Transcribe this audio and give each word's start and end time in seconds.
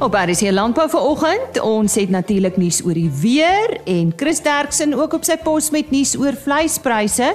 Op 0.00 0.14
RC 0.14 0.50
Landbou 0.50 0.88
vanoggend, 0.88 1.60
ons 1.60 1.94
het 1.94 2.08
natuurlik 2.08 2.56
nuus 2.56 2.78
oor 2.84 2.96
die 2.96 3.10
weer 3.20 3.74
en 3.84 4.12
Chris 4.16 4.38
Derksen 4.40 4.94
ook 4.96 5.12
op 5.12 5.24
sy 5.28 5.34
pos 5.36 5.66
met 5.74 5.90
nuus 5.92 6.14
oor 6.16 6.32
vleispryse. 6.32 7.34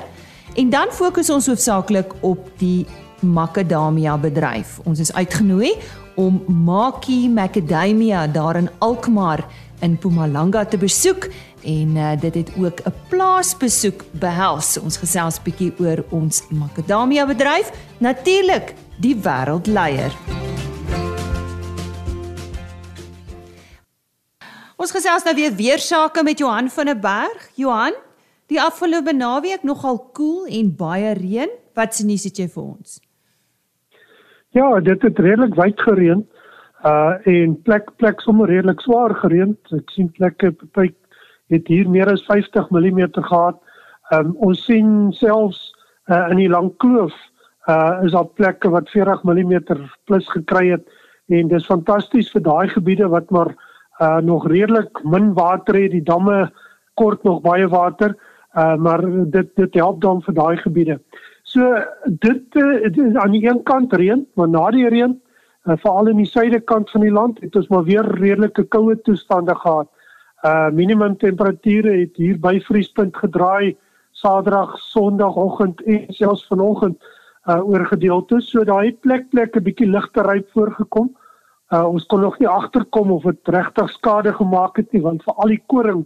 En 0.58 0.72
dan 0.74 0.90
fokus 0.90 1.30
ons 1.30 1.46
hoofsaaklik 1.46 2.16
op 2.26 2.48
die 2.58 2.88
makadamia 3.22 4.16
bedryf. 4.18 4.80
Ons 4.84 5.04
is 5.04 5.14
uitgenooi 5.14 5.76
om 6.18 6.42
Maki 6.66 7.30
Macadamia 7.30 8.26
daar 8.28 8.58
in 8.58 8.70
Alkmaar 8.80 9.46
in 9.86 10.00
Mpumalanga 10.00 10.66
te 10.66 10.80
besoek 10.82 11.28
en 11.62 11.94
uh, 11.98 12.16
dit 12.22 12.34
het 12.34 12.50
ook 12.58 12.82
'n 12.82 12.94
plaasbesoek 13.10 14.04
behels. 14.12 14.78
Ons 14.82 14.98
gesels 14.98 15.38
bietjie 15.42 15.74
oor 15.78 16.04
ons 16.10 16.42
makadamia 16.50 17.26
bedryf, 17.26 17.70
natuurlik 17.98 18.74
die 18.98 19.16
wêreldleier. 19.16 20.45
Ons 24.76 24.92
gesels 24.92 25.24
nou 25.24 25.32
weer 25.38 25.54
weer 25.56 25.80
sake 25.80 26.20
met 26.28 26.42
Johan 26.42 26.68
van 26.68 26.90
der 26.90 26.98
Berg. 27.00 27.44
Johan, 27.56 27.96
die 28.52 28.60
afgelope 28.60 29.14
naweek 29.16 29.64
nogal 29.64 30.02
koel 30.12 30.42
cool 30.44 30.58
en 30.60 30.74
baie 30.76 31.14
reën. 31.16 31.52
Wat 31.80 31.96
se 31.96 32.04
nuus 32.06 32.26
het 32.28 32.42
jy 32.42 32.48
vir 32.52 32.64
ons? 32.64 32.98
Ja, 34.52 34.68
dit 34.84 35.02
het 35.08 35.20
redelik 35.20 35.56
wyd 35.56 35.80
gereën. 35.80 36.26
Uh 36.84 37.16
en 37.32 37.56
plek 37.64 37.88
plek 38.02 38.20
sommer 38.22 38.52
redelik 38.52 38.84
swaar 38.84 39.16
gereën. 39.16 39.56
Ek 39.80 39.96
sien 39.96 40.12
plekke 40.12 40.52
by 40.76 40.90
het 41.54 41.72
hier 41.72 41.88
meer 41.90 42.12
as 42.12 42.26
50 42.28 42.68
mm 42.76 43.00
gehad. 43.16 43.62
Um 44.12 44.36
ons 44.44 44.66
sien 44.68 45.14
selfs 45.16 45.72
uh 46.12 46.26
in 46.34 46.44
die 46.44 46.52
lang 46.52 46.74
kloof 46.84 47.16
uh 47.72 48.04
is 48.04 48.12
daar 48.12 48.28
plekke 48.28 48.70
wat 48.76 48.92
40 48.92 49.24
mm 49.24 49.56
plus 50.04 50.28
gekry 50.36 50.68
het 50.74 50.84
en 51.32 51.48
dis 51.48 51.66
fantasties 51.66 52.28
vir 52.36 52.44
daai 52.44 52.68
gebiede 52.76 53.08
wat 53.10 53.32
maar 53.32 53.56
uh 54.02 54.18
nog 54.18 54.48
redelik 54.48 55.04
min 55.04 55.34
water 55.34 55.76
het 55.82 55.92
die 55.92 56.04
damme 56.04 56.52
kort 56.94 57.24
nog 57.24 57.42
baie 57.42 57.68
water 57.68 58.16
uh 58.56 58.76
maar 58.76 59.02
dit 59.32 59.56
dit 59.56 59.74
help 59.74 60.02
dan 60.02 60.22
vir 60.22 60.34
daai 60.34 60.58
gebiede. 60.58 61.00
So 61.44 61.76
dit, 62.06 62.56
uh, 62.56 62.82
dit 62.82 62.98
is 62.98 63.16
aan 63.16 63.32
die 63.32 63.46
een 63.48 63.64
kant 63.64 63.94
reën, 63.94 64.26
maar 64.34 64.50
na 64.50 64.70
die 64.72 64.88
reën 64.90 65.14
uh, 65.66 65.76
veral 65.78 66.08
in 66.08 66.18
die 66.18 66.30
suidekant 66.30 66.90
van 66.92 67.02
die 67.06 67.12
land 67.12 67.40
het 67.44 67.56
ons 67.56 67.68
maar 67.68 67.84
weer 67.84 68.08
redelike 68.20 68.64
koue 68.64 68.96
toestande 69.02 69.56
gehad. 69.56 69.90
Uh 70.46 70.70
minimum 70.70 71.18
temperature 71.18 71.92
het 72.00 72.18
hier 72.22 72.40
by 72.40 72.60
vriespunt 72.68 73.18
gedraai 73.18 73.78
Saterdag, 74.12 74.78
Sondagoggend 74.80 75.82
en 75.84 76.06
selfs 76.14 76.48
vanoggend 76.48 76.98
uh 77.48 77.62
oor 77.62 77.86
gedeeltes. 77.86 78.50
So 78.50 78.64
daai 78.64 78.94
plek 78.94 79.30
plek 79.30 79.56
'n 79.56 79.64
bietjie 79.64 79.88
ligter 79.88 80.26
ryp 80.26 80.50
voorgekom. 80.54 81.16
Uh 81.74 81.86
ons 81.90 82.06
kon 82.06 82.22
nog 82.22 82.38
nie 82.40 82.48
agterkom 82.48 83.12
of 83.12 83.24
dit 83.24 83.48
regtig 83.48 83.90
skade 83.90 84.34
gemaak 84.34 84.78
het 84.78 84.92
nie 84.94 85.02
want 85.02 85.24
vir 85.24 85.34
al 85.34 85.54
die 85.54 85.64
koring 85.68 86.04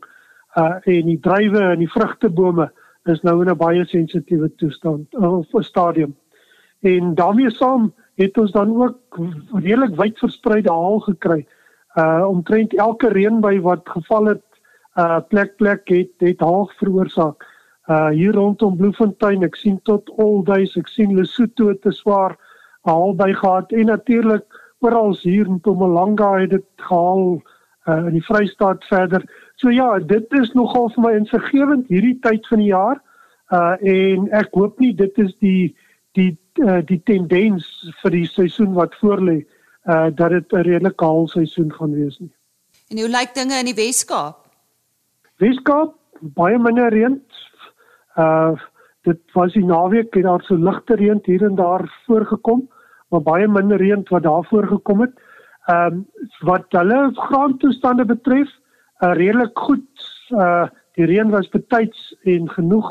uh 0.56 0.78
en 0.84 1.10
die 1.12 1.20
druiwe 1.20 1.60
en 1.74 1.80
die 1.80 1.92
vrugtebome 1.92 2.70
is 3.12 3.22
nou 3.28 3.42
in 3.42 3.50
'n 3.50 3.58
baie 3.58 3.86
sensitiewe 3.86 4.56
toestand 4.56 5.16
of 5.16 5.48
stadium. 5.60 6.16
En 6.82 7.16
daarmee 7.16 7.52
saam 7.52 7.94
het 8.16 8.38
ons 8.38 8.52
dan 8.52 8.76
ook 8.82 9.20
redelik 9.54 9.96
wyd 9.96 10.20
verspreide 10.20 10.72
haal 10.72 11.00
gekry. 11.00 11.46
Uh 11.96 12.26
omtrent 12.28 12.74
elke 12.74 13.10
reënby 13.10 13.60
wat 13.62 13.90
geval 13.90 14.26
het 14.26 14.46
uh 14.96 15.20
plek 15.28 15.56
plek 15.56 15.88
het 15.88 16.12
het 16.18 16.40
haal 16.40 16.72
veroorsaak. 16.80 17.46
Uh 17.88 18.10
hier 18.10 18.34
rondom 18.34 18.78
Bloemfontein, 18.78 19.44
ek 19.44 19.56
sien 19.56 19.80
tot 19.84 20.10
Olduis, 20.10 20.76
ek 20.78 20.88
sien 20.88 21.16
Lesotho 21.16 21.74
te 21.74 21.92
swaar 21.92 22.38
haal 22.88 23.16
by 23.16 23.34
gehad 23.34 23.72
en 23.72 23.86
natuurlik 23.86 24.59
oral 24.80 25.16
hier 25.22 25.46
in 25.46 25.60
Mpumalanga 25.60 26.34
het 26.40 26.50
dit 26.50 26.66
gehaal 26.76 27.42
uh, 27.86 28.06
in 28.06 28.16
die 28.18 28.24
Vrystaat 28.24 28.84
verder. 28.86 29.24
So 29.56 29.70
ja, 29.70 30.00
dit 30.00 30.34
is 30.40 30.54
nogal 30.54 30.90
vir 30.96 31.04
my 31.04 31.14
insiggewend 31.18 31.88
hierdie 31.92 32.18
tyd 32.24 32.48
van 32.48 32.64
die 32.64 32.72
jaar. 32.72 33.02
Uh 33.50 33.76
en 33.82 34.28
ek 34.38 34.54
hoop 34.54 34.80
nie 34.80 34.94
dit 34.94 35.16
is 35.18 35.34
die 35.42 35.76
die 36.18 36.32
uh, 36.62 36.82
die 36.86 37.00
tendens 37.06 37.66
vir 38.02 38.14
die 38.14 38.28
seisoen 38.30 38.76
wat 38.78 38.94
voorlê 39.02 39.40
uh 39.90 40.10
dat 40.14 40.36
dit 40.36 40.54
'n 40.54 40.66
redelike 40.68 41.06
haal 41.06 41.28
seisoen 41.28 41.74
gaan 41.74 41.94
wees 41.94 42.20
nie. 42.20 42.34
En 42.90 43.00
hoe 43.00 43.10
lyk 43.10 43.34
dinge 43.34 43.60
in 43.60 43.66
die 43.66 43.80
Weskaap? 43.84 44.46
Weskaap 45.38 45.96
baie 46.22 46.60
minder 46.60 46.90
reën. 46.94 47.22
Uh 48.18 48.54
dit 49.08 49.20
was 49.34 49.54
die 49.54 49.66
naweek 49.66 50.14
het 50.14 50.24
daar 50.24 50.44
so 50.44 50.56
ligte 50.56 50.96
reën 50.96 51.20
hier 51.24 51.44
en 51.44 51.56
daar 51.56 51.88
voorgekom. 52.06 52.68
Maar 53.10 53.22
baie 53.22 53.48
minder 53.48 53.78
reën 53.78 54.06
wat 54.10 54.24
daarvoor 54.24 54.68
gekom 54.68 55.02
het. 55.02 55.14
Ehm 55.70 55.94
um, 55.94 56.06
wat 56.40 56.66
hulle 56.70 57.12
grondtoestande 57.14 58.06
betref, 58.06 58.50
uh, 59.00 59.14
redelik 59.14 59.58
goed. 59.58 60.08
Uh 60.30 60.68
die 60.98 61.06
reën 61.06 61.30
was 61.30 61.50
betyds 61.50 62.16
en 62.28 62.50
genoeg 62.50 62.88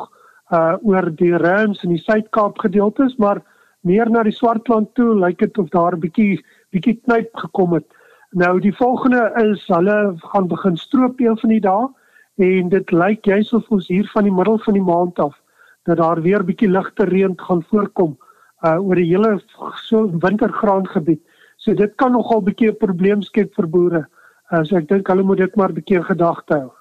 uh 0.51 0.77
oor 0.83 1.11
die 1.17 1.37
Rams 1.37 1.83
en 1.84 1.93
die 1.93 2.03
Suid-Kaap 2.03 2.59
gedeeltes, 2.59 3.17
maar 3.17 3.43
meer 3.81 4.11
na 4.11 4.23
die 4.23 4.33
Swartland 4.33 4.95
toe 4.95 5.15
lyk 5.19 5.39
dit 5.39 5.59
of 5.59 5.69
daar 5.69 5.97
'n 5.97 6.01
bietjie 6.01 6.45
bietjie 6.71 7.00
knyp 7.05 7.37
gekom 7.37 7.73
het. 7.73 7.87
Nou 8.31 8.61
die 8.61 8.77
volgende 8.77 9.33
is 9.43 9.67
hulle 9.67 10.15
gaan 10.17 10.49
begin 10.49 10.77
stroop 10.77 11.21
een 11.21 11.39
van 11.39 11.49
die 11.49 11.61
dae 11.61 11.89
en 12.37 12.69
dit 12.69 12.91
lyk 12.93 13.25
juis 13.25 13.53
of 13.53 13.69
ons 13.69 13.89
hier 13.89 14.09
van 14.12 14.25
die 14.25 14.33
middel 14.33 14.59
van 14.59 14.75
die 14.75 14.83
maand 14.83 15.19
af 15.19 15.37
dat 15.85 15.97
daar 15.97 16.23
weer 16.23 16.45
bietjie 16.45 16.69
ligte 16.69 17.05
reën 17.05 17.35
gaan 17.37 17.62
voorkom 17.62 18.17
uh 18.66 18.78
oor 18.82 18.98
die 18.98 19.08
hele 19.10 19.38
so 19.84 20.06
wintergraangebied. 20.10 21.20
So 21.56 21.74
dit 21.74 21.94
kan 21.96 22.12
nogal 22.12 22.41
'n 22.41 22.44
bietjie 22.44 22.70
'n 22.70 22.76
probleem 22.78 23.22
skep 23.22 23.54
vir 23.54 23.66
boere. 23.66 24.06
Uh, 24.50 24.64
so 24.64 24.76
ek 24.76 24.88
dink 24.88 25.08
hulle 25.08 25.22
moet 25.22 25.38
dit 25.38 25.56
maar 25.56 25.70
'n 25.70 25.74
bietjie 25.74 26.02
gedagte 26.02 26.54
hou. 26.54 26.72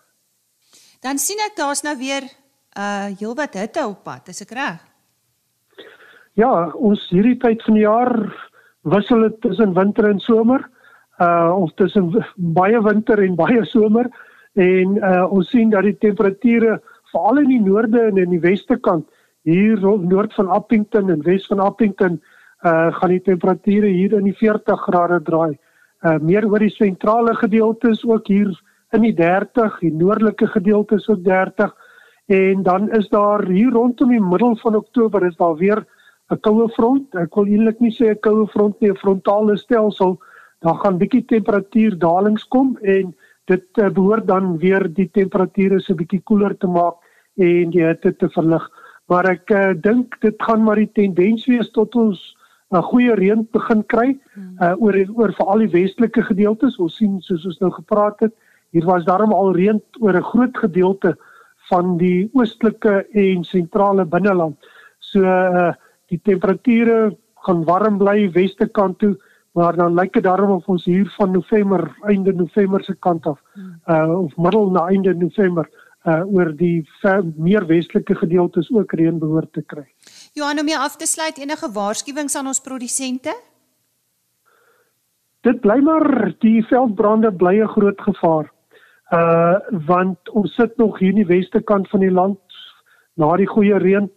Dan 1.01 1.17
sien 1.17 1.37
ek 1.45 1.55
daar's 1.57 1.83
nou 1.83 1.97
weer 1.97 2.23
uh 2.77 3.09
heelwat 3.19 3.53
hitte 3.53 3.87
op 3.87 4.03
pad, 4.03 4.29
is 4.29 4.41
ek 4.41 4.51
reg? 4.51 4.79
Ja, 6.33 6.71
ons 6.73 7.09
hierdie 7.09 7.37
tyd 7.37 7.63
van 7.63 7.73
die 7.73 7.83
jaar 7.83 8.13
wissel 8.83 9.21
dit 9.21 9.41
tussen 9.41 9.73
winter 9.73 10.09
en 10.09 10.19
somer. 10.19 10.69
Uh 11.19 11.53
of 11.55 11.73
tussen 11.73 12.11
baie 12.35 12.81
winter 12.81 13.19
en 13.23 13.35
baie 13.35 13.65
somer 13.65 14.09
en 14.53 14.97
uh 14.97 15.25
ons 15.31 15.49
sien 15.49 15.69
dat 15.69 15.83
die 15.83 15.97
temperature 15.97 16.81
veral 17.11 17.37
in 17.37 17.49
die 17.49 17.61
noorde 17.61 18.01
en 18.01 18.17
in 18.17 18.29
die 18.29 18.41
weste 18.43 18.77
kant 18.77 19.07
hier 19.47 19.79
noord 19.79 20.33
van 20.35 20.49
Appington 20.51 21.09
en 21.09 21.23
wes 21.23 21.47
van 21.47 21.63
Appington 21.63 22.19
uh 22.65 22.89
gaan 22.93 23.13
die 23.13 23.21
temperature 23.21 23.87
hier 23.87 24.13
in 24.17 24.25
die 24.25 24.35
40 24.35 24.81
grade 24.87 25.21
draai. 25.23 25.57
Uh 26.03 26.17
meer 26.19 26.47
oor 26.49 26.59
die 26.59 26.73
sentrale 26.73 27.35
gedeeltes 27.35 28.03
ook 28.05 28.27
hier 28.27 28.51
in 28.95 29.03
die 29.05 29.13
30, 29.13 29.79
die 29.79 29.93
noordelike 29.93 30.47
gedeeltes 30.47 31.07
ook 31.09 31.23
30 31.23 31.75
en 32.27 32.63
dan 32.63 32.89
is 32.91 33.07
daar 33.09 33.45
hier 33.47 33.71
rondom 33.71 34.09
die 34.11 34.21
middel 34.21 34.57
van 34.59 34.75
Oktober 34.75 35.25
is 35.27 35.37
daar 35.37 35.55
weer 35.55 35.85
'n 36.29 36.39
koue 36.41 36.67
front. 36.69 37.15
Ek 37.15 37.35
wil 37.35 37.45
eintlik 37.45 37.79
nie 37.79 37.91
sê 37.91 38.11
'n 38.11 38.19
koue 38.19 38.47
front 38.47 38.81
nie, 38.81 38.91
'n 38.91 38.95
frontale 38.95 39.57
stelsel. 39.57 40.19
Daar 40.59 40.75
gaan 40.75 40.97
bietjie 40.97 41.25
temperatuurdalings 41.25 42.47
kom 42.47 42.77
en 42.81 43.15
dit 43.45 43.65
uh, 43.77 43.89
behoort 43.89 44.27
dan 44.27 44.57
weer 44.57 44.93
die 44.93 45.09
temperature 45.11 45.79
so 45.79 45.95
bietjie 45.95 46.21
koeler 46.23 46.57
te 46.57 46.67
maak 46.67 46.95
en 47.37 47.69
die 47.69 47.85
hitte 47.85 48.11
te 48.17 48.29
verlig. 48.29 48.69
Maar 49.07 49.29
ek 49.37 49.51
uh, 49.55 49.71
dink 49.81 50.17
dit 50.23 50.35
gaan 50.43 50.63
maar 50.63 50.79
die 50.81 50.91
tendens 50.91 51.45
wees 51.47 51.69
tot 51.71 51.95
ons 51.95 52.19
'n 52.71 52.75
uh, 52.75 52.83
goeie 52.83 53.13
reën 53.15 53.47
begin 53.55 53.83
kry 53.87 54.09
uh, 54.59 54.73
oor 54.83 54.95
oor 55.15 55.31
veral 55.37 55.63
die 55.63 55.71
westelike 55.71 56.23
gedeeltes. 56.27 56.79
Ons 56.79 56.97
sien 56.99 57.21
soos 57.21 57.45
ons 57.45 57.59
nou 57.59 57.71
gepraat 57.71 58.19
het, 58.19 58.33
hier 58.75 58.85
was 58.85 59.05
daarom 59.07 59.31
al 59.31 59.55
reën 59.55 59.79
oor 59.99 60.17
'n 60.17 60.29
groot 60.31 60.57
gedeelte 60.57 61.15
van 61.69 61.97
die 61.97 62.29
oostelike 62.33 63.05
en 63.13 63.43
sentrale 63.43 64.05
binneland. 64.05 64.57
So 64.99 65.23
uh, 65.23 65.73
die 66.11 66.19
temperature 66.23 67.15
gaan 67.45 67.63
warm 67.63 67.97
bly 67.97 68.29
weste 68.31 68.67
kant 68.67 68.99
toe, 68.99 69.15
maar 69.55 69.75
dan 69.75 69.95
lyk 69.95 70.13
dit 70.13 70.23
daarom 70.23 70.51
of 70.51 70.67
ons 70.67 70.85
hier 70.85 71.07
van 71.17 71.31
November, 71.31 71.95
einde 72.03 72.33
November 72.33 72.83
se 72.83 72.95
kant 72.95 73.25
af, 73.27 73.39
uh, 73.87 74.19
of 74.19 74.37
middel 74.37 74.69
na 74.71 74.87
einde 74.87 75.13
November 75.13 75.67
uh 76.07 76.23
oor 76.31 76.53
die 76.55 76.87
ver, 77.01 77.23
meer 77.35 77.65
westelike 77.67 78.15
gedeeltes 78.15 78.69
ook 78.71 78.93
reën 78.95 79.19
behoort 79.19 79.51
te 79.53 79.61
kry. 79.61 79.85
Johan 80.33 80.59
om 80.59 80.69
jou 80.71 80.79
af 80.79 80.95
te 80.95 81.07
sluit 81.07 81.39
enige 81.41 81.69
waarskuwings 81.73 82.35
aan 82.39 82.47
ons 82.47 82.63
produsente? 82.63 83.33
Dit 85.43 85.59
bly 85.61 85.79
maar 85.83 86.33
die 86.43 86.63
veldbrande 86.69 87.31
bly 87.31 87.59
'n 87.61 87.73
groot 87.75 88.01
gevaar. 88.01 88.51
Uh 89.11 89.59
want 89.87 90.29
ons 90.29 90.55
sit 90.55 90.77
nog 90.77 90.99
hier 90.99 91.09
in 91.09 91.23
die 91.23 91.33
weste 91.35 91.61
kant 91.61 91.89
van 91.89 91.99
die 91.99 92.11
land 92.11 92.39
na 93.15 93.35
die 93.37 93.47
goeie 93.47 93.77
reën 93.77 94.09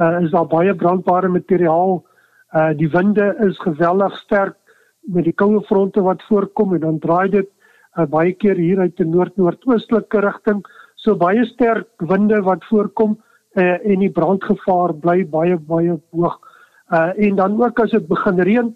uh 0.00 0.22
is 0.22 0.30
daar 0.30 0.46
baie 0.46 0.74
brandbare 0.74 1.28
materiaal. 1.28 2.04
Uh 2.52 2.72
die 2.76 2.88
winde 2.88 3.36
is 3.48 3.58
geweldig 3.58 4.16
sterk 4.16 4.56
met 5.06 5.24
die 5.24 5.32
koue 5.32 5.60
fronte 5.62 6.00
wat 6.02 6.22
voorkom 6.28 6.74
en 6.74 6.80
dan 6.80 6.98
draai 6.98 7.28
dit 7.30 7.48
uh, 7.96 8.04
baie 8.04 8.32
keer 8.32 8.56
hier 8.56 8.80
uit 8.80 9.00
'n 9.00 9.10
noord-noordoostelike 9.10 10.20
rigting 10.20 10.64
so 11.06 11.14
baie 11.14 11.44
sterk 11.46 11.86
winde 12.10 12.40
wat 12.42 12.64
voorkom 12.66 13.14
uh, 13.54 13.78
en 13.78 14.02
die 14.02 14.12
brandgevaar 14.12 14.94
bly 15.02 15.22
baie 15.30 15.58
baie 15.70 15.94
hoog. 16.14 16.36
Uh 16.94 17.10
en 17.18 17.38
dan 17.38 17.56
ook 17.62 17.80
as 17.82 17.94
dit 17.94 18.06
begin 18.06 18.42
reën 18.48 18.68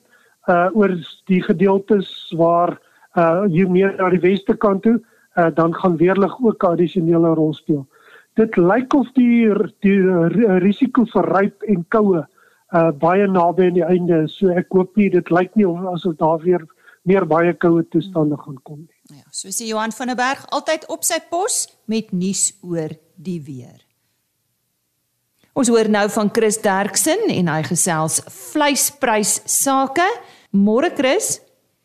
uh 0.51 0.69
oor 0.75 0.95
die 1.31 1.43
gedeeltes 1.43 2.09
waar 2.39 2.77
uh 3.19 3.45
hier 3.51 3.71
meer 3.71 3.95
na 3.99 4.11
die 4.15 4.23
weste 4.23 4.57
kant 4.57 4.83
toe, 4.87 4.99
uh 5.39 5.51
dan 5.55 5.75
gaan 5.75 5.97
weerlig 5.99 6.35
ook 6.41 6.65
'n 6.65 6.73
addisionele 6.73 7.35
rol 7.35 7.55
speel. 7.55 7.87
Dit 8.35 8.57
lyk 8.57 8.95
of 8.95 9.11
die 9.15 9.51
die 9.83 10.01
risiko 10.63 11.05
vir 11.05 11.31
ryp 11.37 11.63
en 11.63 11.85
koue 11.89 12.25
uh 12.73 12.91
baie 12.91 13.27
naby 13.27 13.67
aan 13.67 13.79
die 13.79 13.87
einde 13.87 14.23
is. 14.25 14.39
So 14.39 14.51
ek 14.51 14.71
hoop 14.71 14.97
nie 14.97 15.11
dit 15.11 15.31
lyk 15.31 15.55
nie 15.55 15.69
of 15.69 15.87
asof 15.95 16.17
daar 16.17 16.39
weer 16.39 16.67
meer 17.09 17.27
baie 17.29 17.53
koue 17.57 17.85
toestande 17.89 18.37
gaan 18.41 18.59
kom 18.63 18.83
nie. 18.85 19.21
Ja, 19.21 19.27
so 19.33 19.53
sê 19.53 19.69
Johan 19.69 19.95
van 19.97 20.13
der 20.13 20.19
Berg 20.19 20.45
altyd 20.55 20.87
op 20.93 21.07
sy 21.07 21.21
pos 21.31 21.65
met 21.91 22.13
nuus 22.13 22.51
oor 22.63 22.93
die 23.17 23.41
weer. 23.45 23.79
Ons 25.59 25.69
hoor 25.73 25.91
nou 25.91 26.07
van 26.15 26.31
Chris 26.33 26.61
Derksen 26.63 27.27
en 27.33 27.49
hy 27.51 27.63
gesels 27.67 28.21
vleisprys 28.31 29.41
sake. 29.51 30.07
Môre 30.55 30.93
Chris. 30.95 31.41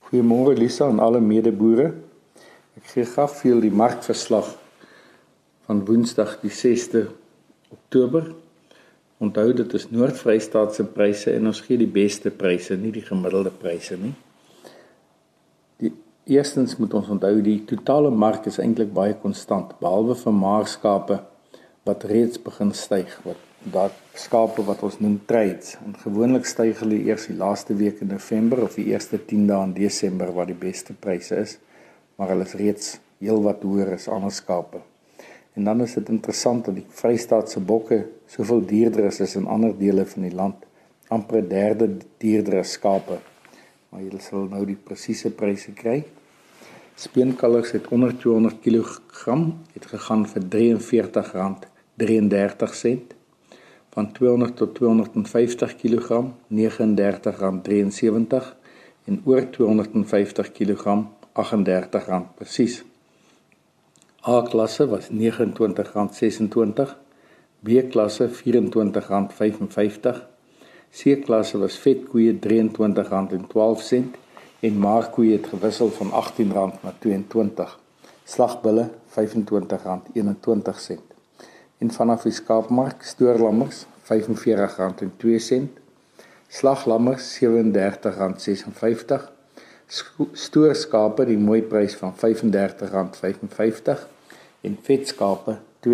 Goeiemôre 0.06 0.53
Lisa 0.57 0.88
en 0.91 1.01
alle 1.01 1.21
medeboere. 1.21 1.89
Ek 2.77 2.91
gee 2.94 3.07
graag 3.09 3.33
vir 3.39 3.51
julle 3.51 3.65
die 3.65 3.73
markverslag 3.73 4.51
van 5.65 5.81
Woensdag 5.88 6.38
die 6.44 6.53
6de 6.53 7.07
Oktober. 7.73 8.29
Onthou 9.23 9.47
dit 9.57 9.73
is 9.79 9.88
Noord-Vrystaat 9.89 10.75
se 10.77 10.85
pryse 10.85 11.33
en 11.33 11.50
ons 11.50 11.63
gee 11.65 11.79
die 11.79 11.89
beste 11.89 12.29
pryse, 12.29 12.77
nie 12.77 12.94
die 12.94 13.03
gemiddelde 13.06 13.50
pryse 13.50 13.97
nie. 13.97 14.13
Eerstens 16.25 16.77
moet 16.81 16.94
ons 16.98 17.10
onthou 17.13 17.42
die 17.45 17.60
totale 17.69 18.10
mark 18.10 18.48
is 18.50 18.57
eintlik 18.57 18.94
baie 18.94 19.13
konstant 19.22 19.75
behalwe 19.81 20.16
vir 20.18 20.33
maarskape 20.33 21.19
wat 21.86 22.06
reeds 22.10 22.42
begin 22.42 22.72
styg 22.74 23.12
wat 23.25 23.44
dat 23.75 24.00
skape 24.18 24.66
wat 24.66 24.81
ons 24.88 24.98
noem 25.01 25.19
trades 25.30 25.75
en 25.86 25.94
gewoonlik 26.01 26.50
styg 26.50 26.81
hulle 26.81 26.98
eers 27.06 27.27
die 27.30 27.38
laaste 27.38 27.77
week 27.77 28.01
in 28.01 28.10
November 28.13 28.63
of 28.66 28.77
die 28.80 28.88
eerste 28.89 29.19
10 29.22 29.45
dae 29.51 29.68
in 29.68 29.75
Desember 29.77 30.33
waar 30.33 30.50
die 30.50 30.57
beste 30.66 30.98
pryse 31.06 31.38
is 31.45 31.60
maar 32.18 32.33
hulle 32.33 32.50
is 32.50 32.57
reeds 32.57 32.89
heelwat 33.22 33.63
hoër 33.63 33.94
as 33.95 34.07
ander 34.12 34.33
skape. 34.33 34.81
En 35.56 35.69
dan 35.69 35.81
is 35.86 35.94
dit 35.95 36.10
interessant 36.10 36.66
dat 36.66 36.75
die 36.75 36.88
Vrystaatse 37.00 37.62
bokke 37.63 38.01
soveel 38.31 38.66
duurder 38.68 39.12
is 39.12 39.22
as 39.24 39.38
in 39.39 39.48
ander 39.48 39.75
dele 39.77 40.06
van 40.10 40.27
die 40.27 40.36
land, 40.36 40.66
amper 41.07 41.42
'n 41.42 41.48
derde 41.48 41.88
duurder 42.18 42.60
as 42.60 42.72
skape. 42.72 43.22
Maar 43.95 44.03
jy 44.03 44.19
sal 44.19 44.50
nou 44.51 44.65
die 44.68 44.75
presiese 44.75 45.31
pryse 45.31 45.71
kry. 45.71 46.03
Speenkalvers 47.00 47.71
het 47.77 47.86
onder 47.95 48.12
200 48.19 48.59
kg 48.59 49.00
het 49.71 49.86
gegaan 49.88 50.27
vir 50.27 50.44
R43.33 50.51 53.07
van 53.95 54.12
200 54.18 54.51
tot 54.59 54.75
250 54.75 55.80
kg 55.80 56.27
R39.73 56.51 58.51
en 59.07 59.24
oor 59.24 59.47
250 59.56 60.51
kg 60.51 61.07
R38 61.31 62.36
presies. 62.36 62.83
A 64.27 64.44
klasse 64.51 64.83
was 64.91 65.07
R29.26, 65.07 67.00
B 67.63 67.88
klasse 67.95 68.27
R24.55, 68.27 70.35
C 70.95 71.19
klasse 71.25 71.57
was 71.59 71.75
vetkoeie 71.83 72.33
R23.12 72.39 73.97
en 74.59 74.77
maarkoeie 74.80 75.33
het 75.36 75.47
gewissel 75.51 75.89
van 75.97 76.09
R18 76.24 76.47
na 76.86 76.92
22. 77.00 77.80
Slagbulle 78.24 78.86
R25.21 79.15 79.19
en 81.83 81.89
vanaf 81.92 82.24
die 82.24 82.31
skaapmark 82.31 83.03
stoorlammers 83.03 83.83
R45.02, 84.07 85.68
slaglammers 86.47 87.39
R37.56 87.44 89.33
stoorskape 90.33 91.25
die 91.27 91.38
mooi 91.38 91.62
prys 91.62 91.95
van 92.00 92.13
R35.55 92.15 92.19
en 94.65 94.77
vetskape 94.88 95.59
R32.44 95.86 95.91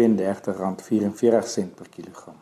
per 1.76 1.90
kilogram. 1.90 2.38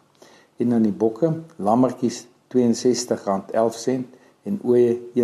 En 0.58 0.70
dan 0.76 0.84
die 0.86 0.94
bokke, 0.94 1.34
lammetjies 1.56 2.28
R62.11 2.54 4.04
en 4.50 4.60
ooe 4.64 5.00
R41.57 5.14 5.22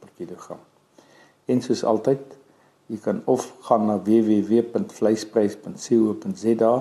per 0.00 0.10
kilogram. 0.16 0.58
En 1.46 1.62
soos 1.64 1.84
altyd, 1.84 2.20
jy 2.88 2.98
kan 3.04 3.22
of 3.28 3.52
gaan 3.68 3.86
na 3.88 3.96
www.vleisprys.co.za 4.04 6.74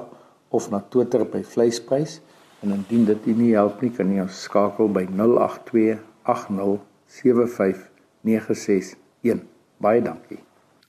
of 0.50 0.70
na 0.72 0.80
Twitter 0.90 1.26
by 1.28 1.44
vleisprys 1.44 2.22
en 2.64 2.72
indien 2.74 3.06
dit 3.06 3.28
u 3.28 3.34
nie 3.38 3.56
help 3.56 3.82
nie, 3.84 3.92
kan 3.94 4.12
jy 4.12 4.22
ons 4.24 4.44
skakel 4.48 4.88
by 4.92 5.08
082 5.12 6.00
80 6.28 6.80
75961. 7.08 9.42
Baie 9.84 10.02
dankie. 10.02 10.40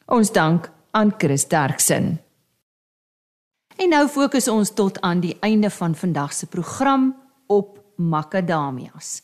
Ons 0.09 0.33
dank 0.33 0.71
aan 0.97 1.13
Chris 1.19 1.49
Derksen. 1.51 2.19
En 3.79 3.93
nou 3.95 4.09
fokus 4.11 4.49
ons 4.51 4.73
tot 4.75 4.97
aan 5.07 5.21
die 5.23 5.37
einde 5.47 5.69
van 5.71 5.93
vandag 5.95 6.33
se 6.35 6.49
program 6.51 7.13
op 7.47 7.77
makadamias. 7.95 9.21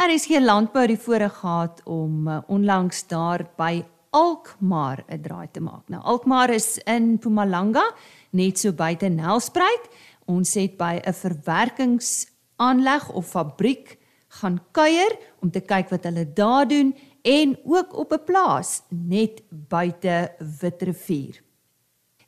Er 0.00 0.08
is 0.08 0.24
hier 0.30 0.40
landbou 0.40 0.86
die 0.88 0.96
voorreg 0.96 1.34
gehad 1.42 1.82
om 1.84 2.24
uh, 2.24 2.38
onlangs 2.48 3.02
daar 3.10 3.44
by 3.60 3.84
Alkmaar 4.16 5.04
'n 5.12 5.20
draai 5.20 5.48
te 5.52 5.60
maak. 5.60 5.84
Nou 5.92 6.00
Alkmaar 6.02 6.50
is 6.50 6.80
in 6.86 7.12
Mpumalanga, 7.12 7.84
net 8.30 8.58
so 8.58 8.72
buite 8.72 9.08
Nelspruit. 9.08 9.90
Ons 10.24 10.54
het 10.54 10.76
by 10.76 11.00
'n 11.04 11.12
verwerkingsaanleg 11.12 13.12
of 13.12 13.26
fabriek 13.26 13.98
gaan 14.28 14.60
kuier 14.72 15.18
om 15.40 15.50
te 15.50 15.60
kyk 15.60 15.90
wat 15.90 16.04
hulle 16.04 16.32
daar 16.32 16.68
doen 16.68 16.96
en 17.22 17.58
ook 17.64 17.92
op 17.92 18.12
'n 18.12 18.24
plaas 18.24 18.82
net 18.88 19.42
buite 19.50 20.32
Witrifuur. 20.60 21.47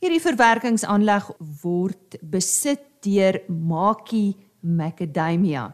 Hierdie 0.01 0.23
verwerkingsaanleg 0.25 1.27
word 1.61 2.15
besit 2.25 2.87
deur 3.05 3.37
Makie 3.53 4.33
Macadamia. 4.65 5.67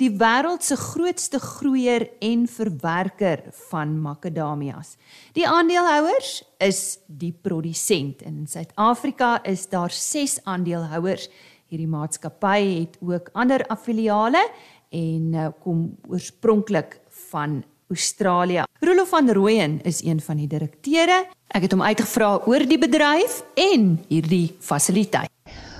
Die 0.00 0.08
wêreld 0.16 0.64
se 0.64 0.78
grootste 0.80 1.36
groeier 1.36 2.06
en 2.24 2.46
verwerker 2.48 3.42
van 3.68 3.92
makadamias. 4.00 4.94
Die 5.36 5.44
aandeelhouers 5.44 6.30
is 6.64 6.80
die 7.06 7.34
produsent 7.36 8.24
in 8.24 8.46
Suid-Afrika 8.48 9.34
is 9.44 9.66
daar 9.68 9.92
6 9.92 10.38
aandeelhouers. 10.48 11.28
Hierdie 11.68 11.90
maatskappy 11.92 12.56
het 12.80 12.96
ook 13.04 13.28
ander 13.36 13.66
affiliale 13.68 14.40
en 14.88 15.36
uh, 15.36 15.50
kom 15.60 15.90
oorspronklik 16.08 17.02
van 17.28 17.60
Australië. 17.92 18.64
Rolof 18.80 19.08
van 19.08 19.30
Rooyen 19.30 19.80
is 19.82 20.02
een 20.04 20.20
van 20.20 20.36
die 20.40 20.48
direkteure. 20.48 21.24
Ek 21.52 21.66
het 21.66 21.74
hom 21.74 21.82
uitgevra 21.84 22.30
oor 22.48 22.64
die 22.66 22.78
bedryf 22.80 23.42
en 23.54 23.98
hierdie 24.08 24.54
fasiliteit. 24.60 25.30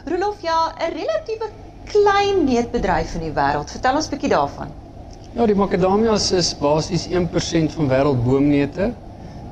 Rolof, 0.05 0.43
ja, 0.45 0.75
'n 0.77 0.93
relatiewe 0.93 1.49
klein 1.89 2.45
neutbedryf 2.45 3.15
in 3.15 3.27
die 3.29 3.35
wêreld. 3.35 3.71
Vertel 3.71 3.97
ons 3.97 4.07
'n 4.07 4.11
bietjie 4.11 4.33
daarvan. 4.33 4.69
Ja, 5.35 5.47
die 5.47 5.57
makadamias 5.57 6.31
is 6.33 6.53
basies 6.59 7.07
1% 7.09 7.73
van 7.73 7.89
wêreldboomneute. 7.89 8.93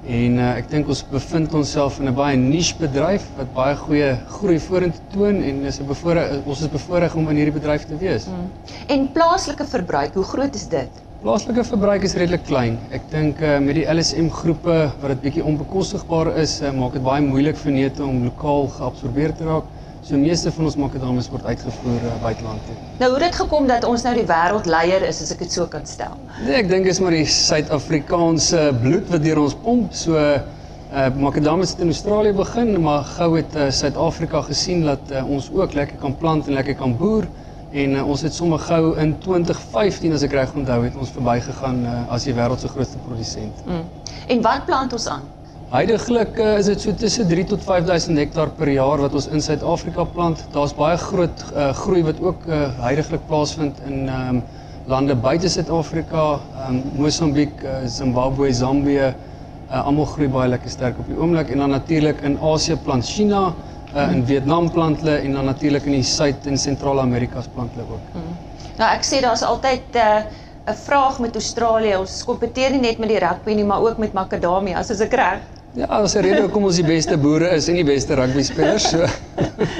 En 0.07 0.39
uh, 0.39 0.57
ek 0.57 0.71
dink 0.71 0.89
ons 0.89 1.03
bevind 1.11 1.55
onsself 1.55 1.99
in 2.01 2.09
'n 2.09 2.15
baie 2.15 2.37
niche 2.37 2.77
bedryf 2.81 3.25
wat 3.37 3.53
baie 3.55 3.77
goeie 3.77 4.11
groei 4.29 4.59
vorentoe 4.59 5.03
toon 5.13 5.43
en 5.43 5.65
is 5.65 5.81
'n 5.81 5.87
bevoorreg 5.87 6.45
ons 6.45 6.61
is 6.61 6.69
bevoorreg 6.69 7.15
om 7.15 7.29
in 7.29 7.37
hierdie 7.37 7.59
bedryf 7.61 7.85
te 7.85 7.97
wees. 7.97 8.25
Hmm. 8.25 8.51
En 8.89 9.13
plaaslike 9.13 9.65
verbruik, 9.65 10.15
hoe 10.15 10.25
groot 10.25 10.55
is 10.55 10.69
dit? 10.69 10.91
Plaaslike 11.21 11.61
verbruik 11.69 12.05
is 12.07 12.15
redelik 12.17 12.47
klein. 12.49 12.79
Ek 12.97 13.03
dink 13.13 13.43
uh, 13.45 13.59
met 13.61 13.77
die 13.77 13.83
LSM 13.93 14.31
groepe 14.33 14.77
wat 15.03 15.11
dit 15.13 15.19
bietjie 15.27 15.43
onbekostigbaar 15.45 16.31
is, 16.41 16.55
uh, 16.65 16.71
maak 16.73 16.95
dit 16.97 17.03
baie 17.05 17.21
moeilik 17.21 17.59
vir 17.61 17.75
neute 17.75 18.01
om 18.07 18.23
lokaal 18.25 18.71
geabsorbeer 18.79 19.35
te 19.37 19.45
raak. 19.45 19.67
So 20.01 20.17
meeste 20.17 20.49
van 20.57 20.71
ons 20.71 20.79
makadamies 20.81 21.29
word 21.29 21.45
uitgevoer 21.45 22.07
uh, 22.09 22.15
buiteland 22.23 22.65
toe. 22.65 22.77
Nou 23.03 23.11
hoe 23.11 23.19
het 23.19 23.27
dit 23.27 23.37
gekom 23.37 23.69
dat 23.69 23.85
ons 23.85 24.07
nou 24.07 24.15
die 24.17 24.25
wêreldleier 24.31 25.05
is 25.11 25.21
as 25.27 25.35
ek 25.37 25.45
dit 25.45 25.59
so 25.59 25.69
kan 25.69 25.85
stel? 25.91 26.17
Nee, 26.39 26.57
ek 26.63 26.73
dink 26.73 26.89
is 26.89 27.03
maar 27.05 27.13
die 27.13 27.29
Suid-Afrikaanse 27.29 28.65
bloed 28.81 29.13
wat 29.13 29.27
deur 29.27 29.43
ons 29.45 29.59
pomp. 29.67 29.93
So 29.93 30.17
uh 30.17 31.05
makadamies 31.21 31.77
het 31.77 31.85
in 31.85 31.93
Australië 31.93 32.33
begin, 32.41 32.73
maar 32.81 33.05
gou 33.19 33.35
het 33.37 33.61
uh, 33.61 33.69
Suid-Afrika 33.69 34.41
gesien 34.49 34.89
dat 34.89 35.13
uh, 35.13 35.29
ons 35.29 35.53
ook 35.53 35.77
lekker 35.77 36.01
kan 36.01 36.17
plant 36.17 36.49
en 36.49 36.57
lekker 36.57 36.81
kan 36.81 36.97
boer 36.97 37.29
en 37.73 37.93
uh, 37.95 38.07
ons 38.09 38.23
het 38.27 38.35
sommer 38.35 38.59
gou 38.59 38.97
in 38.99 39.13
2015 39.23 40.15
as 40.17 40.25
ek 40.27 40.33
reg 40.35 40.55
onthou 40.59 40.81
het 40.83 40.97
ons 40.99 41.11
verbygegaan 41.15 41.85
uh, 41.87 41.99
as 42.15 42.27
die 42.27 42.35
wêreld 42.35 42.63
se 42.63 42.71
grootste 42.73 42.99
produsent. 43.07 43.63
Mm. 43.67 43.85
En 44.35 44.43
wat 44.43 44.65
plant 44.67 44.93
ons 44.97 45.07
aan? 45.11 45.29
Huidiglik 45.71 46.39
uh, 46.43 46.57
is 46.59 46.67
dit 46.67 46.83
so 46.83 46.95
tussen 46.99 47.29
3 47.31 47.45
tot 47.53 47.63
5000 47.63 48.19
hektaar 48.19 48.51
per 48.59 48.73
jaar 48.73 49.05
wat 49.05 49.15
ons 49.15 49.29
in 49.31 49.43
Suid-Afrika 49.45 50.03
plant. 50.17 50.43
Daar's 50.55 50.75
baie 50.75 50.97
groot 50.99 51.45
uh, 51.53 51.69
groei 51.85 52.03
wat 52.09 52.19
ook 52.25 52.49
uh, 52.49 52.65
huidiglik 52.89 53.23
plaasvind 53.29 53.79
in 53.87 54.09
um, 54.11 54.41
lande 54.91 55.15
buite 55.15 55.49
Suid-Afrika, 55.49 56.41
um, 56.67 56.81
Mosambiek, 56.99 57.55
uh, 57.63 57.85
Zimbabwe, 57.87 58.51
Zambië. 58.53 59.13
Uh, 59.71 59.85
Almal 59.85 60.09
groei 60.11 60.27
baie 60.27 60.51
lekker 60.51 60.75
sterk 60.75 60.99
op 60.99 61.07
die 61.07 61.15
oomblik 61.21 61.53
en 61.55 61.63
dan 61.63 61.71
natuurlik 61.77 62.25
in 62.27 62.35
Asië 62.43 62.75
plant 62.83 63.07
China, 63.07 63.53
uh, 63.95 64.13
in 64.13 64.27
Vietnam 64.27 64.71
plant 64.71 65.01
hulle 65.01 65.17
en 65.25 65.33
dan 65.33 65.45
natuurlik 65.45 65.85
in 65.85 65.93
die 65.93 66.03
Suid- 66.07 66.47
en 66.47 66.59
Sentraal-Amerika 66.59 67.43
plant 67.55 67.75
hulle 67.75 67.87
ook. 67.91 68.13
Hmm. 68.13 68.37
Nou 68.79 68.91
ek 68.95 69.05
sê 69.05 69.21
daar's 69.21 69.43
altyd 69.43 69.83
'n 69.95 69.99
uh, 69.99 70.23
'n 70.71 70.75
vraag 70.75 71.19
met 71.19 71.35
Australië. 71.35 71.97
Ons 71.97 72.25
kompeteer 72.25 72.71
nie 72.71 72.81
net 72.81 72.99
met 72.99 73.09
die 73.09 73.19
rugby 73.19 73.55
nie, 73.55 73.65
maar 73.65 73.83
ook 73.83 73.99
met 73.99 74.13
makadamia, 74.13 74.79
as 74.79 74.91
ek 75.01 75.15
reg. 75.15 75.41
Ja, 75.75 76.03
is 76.03 76.15
'n 76.15 76.23
rede 76.27 76.41
hoekom 76.43 76.65
ons 76.65 76.77
die 76.77 76.85
beste 76.85 77.17
boere 77.17 77.49
is 77.55 77.69
en 77.69 77.75
die 77.75 77.85
beste 77.85 78.15
rugby 78.15 78.43
spelers. 78.43 78.89
So. 78.91 79.07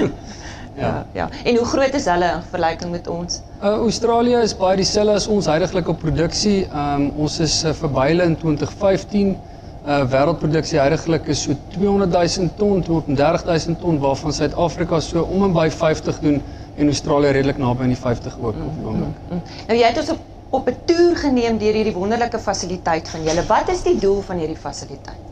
ja, 0.83 1.05
ja. 1.13 1.29
En 1.43 1.55
hoe 1.55 1.65
groot 1.65 1.93
is 1.93 2.05
hulle 2.05 2.25
in 2.25 2.43
vergelyking 2.49 2.91
met 2.91 3.07
ons? 3.07 3.41
Uh, 3.61 3.67
Australië 3.67 4.41
is 4.41 4.55
baie 4.57 4.75
dieselfde 4.75 5.13
as 5.13 5.27
ons 5.27 5.45
huidigelike 5.45 5.93
produksie. 5.93 6.67
Um, 6.73 7.11
ons 7.17 7.39
is 7.39 7.63
uh, 7.63 7.73
verby 7.73 8.07
hulle 8.07 8.23
in 8.23 8.37
2015. 8.37 9.35
Uh, 9.81 10.03
wêreldproduksie 10.05 10.77
huidigelik 10.77 11.27
is 11.33 11.39
so 11.41 11.55
200 11.73 12.11
000 12.13 12.49
ton, 12.57 12.83
230 12.85 13.47
000 13.65 13.79
ton 13.81 13.95
waarvan 13.99 14.33
Suid-Afrika 14.33 14.99
so 15.01 15.23
om 15.23 15.43
en 15.43 15.53
by 15.53 15.69
50 15.73 16.19
doen 16.21 16.41
en 16.77 16.85
Australië 16.85 17.31
redelik 17.37 17.57
naby 17.57 17.87
aan 17.87 17.95
die 17.95 17.97
50 17.97 18.35
ook 18.37 18.53
op 18.53 18.75
die 18.77 18.85
oomblik. 18.85 19.07
Mm, 19.07 19.31
mm, 19.31 19.39
mm. 19.39 19.65
Nou 19.67 19.79
jy 19.79 19.87
het 19.87 19.97
ons 19.97 20.11
op 20.13 20.29
op 20.51 20.67
'n 20.67 20.77
toer 20.85 21.15
geneem 21.15 21.57
deur 21.57 21.73
hierdie 21.73 21.93
wonderlike 21.93 22.39
fasiliteit 22.39 23.09
van 23.09 23.23
julle. 23.23 23.43
Wat 23.47 23.69
is 23.69 23.83
die 23.83 23.97
doel 23.99 24.21
van 24.21 24.37
hierdie 24.37 24.57
fasiliteit? 24.57 25.29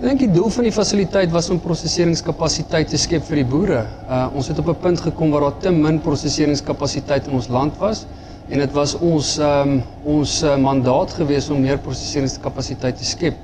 Ek 0.00 0.08
dink 0.08 0.18
die 0.18 0.30
doel 0.30 0.50
van 0.50 0.64
die 0.64 0.72
fasiliteit 0.72 1.30
was 1.30 1.50
om 1.50 1.60
prosesseringskapasiteit 1.60 2.88
te 2.88 2.96
skep 2.96 3.24
vir 3.24 3.36
die 3.36 3.44
boere. 3.44 3.84
Uh 4.08 4.28
ons 4.34 4.48
het 4.48 4.58
op 4.58 4.68
'n 4.68 4.80
punt 4.80 5.00
gekom 5.00 5.30
waar 5.30 5.40
daar 5.40 5.58
te 5.58 5.70
min 5.70 6.00
prosesseringskapasiteit 6.00 7.26
in 7.26 7.32
ons 7.32 7.48
land 7.48 7.76
was 7.78 8.06
en 8.48 8.58
dit 8.58 8.72
was 8.72 8.94
ons 8.94 9.38
um 9.38 9.82
ons 10.04 10.42
uh, 10.42 10.56
mandaat 10.56 11.10
gewees 11.10 11.50
om 11.50 11.60
meer 11.60 11.78
prosesseringskapasiteit 11.78 12.96
te 12.96 13.04
skep. 13.04 13.34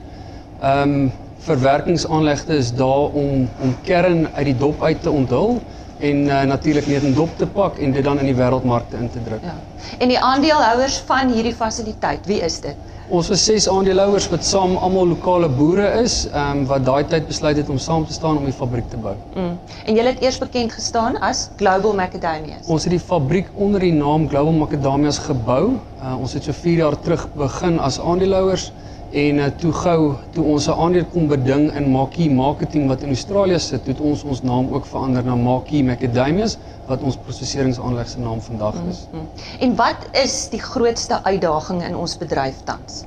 Um 0.62 1.12
verwerkingsaanlegte 1.38 2.56
is 2.56 2.72
daar 2.74 3.14
om 3.14 3.48
om 3.62 3.76
kern 3.82 4.26
uit 4.34 4.44
die 4.44 4.56
dop 4.56 4.82
uit 4.82 5.02
te 5.02 5.10
onthul 5.10 5.60
en 5.98 6.16
uh, 6.26 6.42
natuurlik 6.42 6.86
net 6.86 7.02
in 7.02 7.14
dop 7.14 7.30
te 7.38 7.46
pak 7.46 7.78
en 7.78 7.92
dit 7.92 8.04
dan 8.04 8.18
in 8.18 8.28
die 8.30 8.36
wêreldmarkte 8.38 8.98
in 8.98 9.10
te 9.10 9.22
druk. 9.22 9.42
Ja. 9.42 9.54
En 9.98 10.08
die 10.08 10.18
aandeelhouers 10.18 10.98
van 11.06 11.32
hierdie 11.34 11.54
fasiliteit, 11.54 12.26
wie 12.26 12.38
is 12.44 12.60
dit? 12.60 12.76
Ons 13.08 13.30
was 13.32 13.40
ses 13.44 13.64
aandeelhouers 13.72 14.26
wat 14.28 14.44
saam 14.44 14.76
almal 14.76 15.08
lokale 15.08 15.48
boere 15.48 15.86
is, 16.02 16.26
ehm 16.28 16.58
um, 16.58 16.66
wat 16.68 16.84
daai 16.84 17.06
tyd 17.08 17.26
besluit 17.26 17.56
het 17.56 17.70
om 17.72 17.78
saam 17.80 18.04
te 18.06 18.12
staan 18.12 18.36
om 18.36 18.44
die 18.44 18.52
fabriek 18.52 18.90
te 18.92 19.00
bou. 19.00 19.14
Mm. 19.34 19.54
En 19.86 19.94
julle 19.94 20.12
het 20.12 20.20
eers 20.22 20.38
bekend 20.38 20.74
gestaan 20.76 21.16
as 21.30 21.48
Global 21.56 21.94
Macadamias. 21.94 22.66
Ons 22.66 22.84
het 22.84 22.92
die 22.92 23.00
fabriek 23.00 23.48
onder 23.54 23.80
die 23.80 23.94
naam 23.96 24.28
Global 24.28 24.52
Macadamias 24.52 25.18
gebou. 25.24 25.78
Uh, 26.02 26.18
ons 26.20 26.36
het 26.36 26.44
so 26.44 26.52
4 26.52 26.84
jaar 26.84 26.98
terug 27.00 27.26
begin 27.34 27.80
as 27.80 28.00
aandeelhouers 28.00 28.72
en 29.10 29.38
uh, 29.40 29.46
toe 29.56 29.72
gou 29.72 30.14
toe 30.32 30.44
ons 30.44 30.66
'n 30.68 30.72
aandeel 30.72 31.04
kom 31.12 31.28
beding 31.28 31.72
in 31.76 31.90
Makie 31.90 32.30
Marketing 32.30 32.88
wat 32.88 33.02
in 33.02 33.08
Australië 33.08 33.58
sit, 33.58 33.86
het 33.86 34.00
ons 34.00 34.24
ons 34.24 34.42
naam 34.42 34.68
ook 34.72 34.86
verander 34.86 35.24
na 35.24 35.34
Makie 35.34 35.84
Macadamias 35.84 36.58
wat 36.86 37.02
ons 37.02 37.16
prosesseringsaanleg 37.16 38.08
se 38.08 38.18
naam 38.20 38.40
vandag 38.40 38.74
mm, 38.74 38.88
is. 38.88 39.06
Mm, 39.12 39.18
mm. 39.18 39.26
En 39.60 39.76
wat 39.76 40.08
is 40.12 40.48
die 40.48 40.60
grootste 40.60 41.24
uitdaging 41.24 41.84
in 41.84 41.96
ons 41.96 42.18
bedryf 42.18 42.60
tans? 42.64 43.04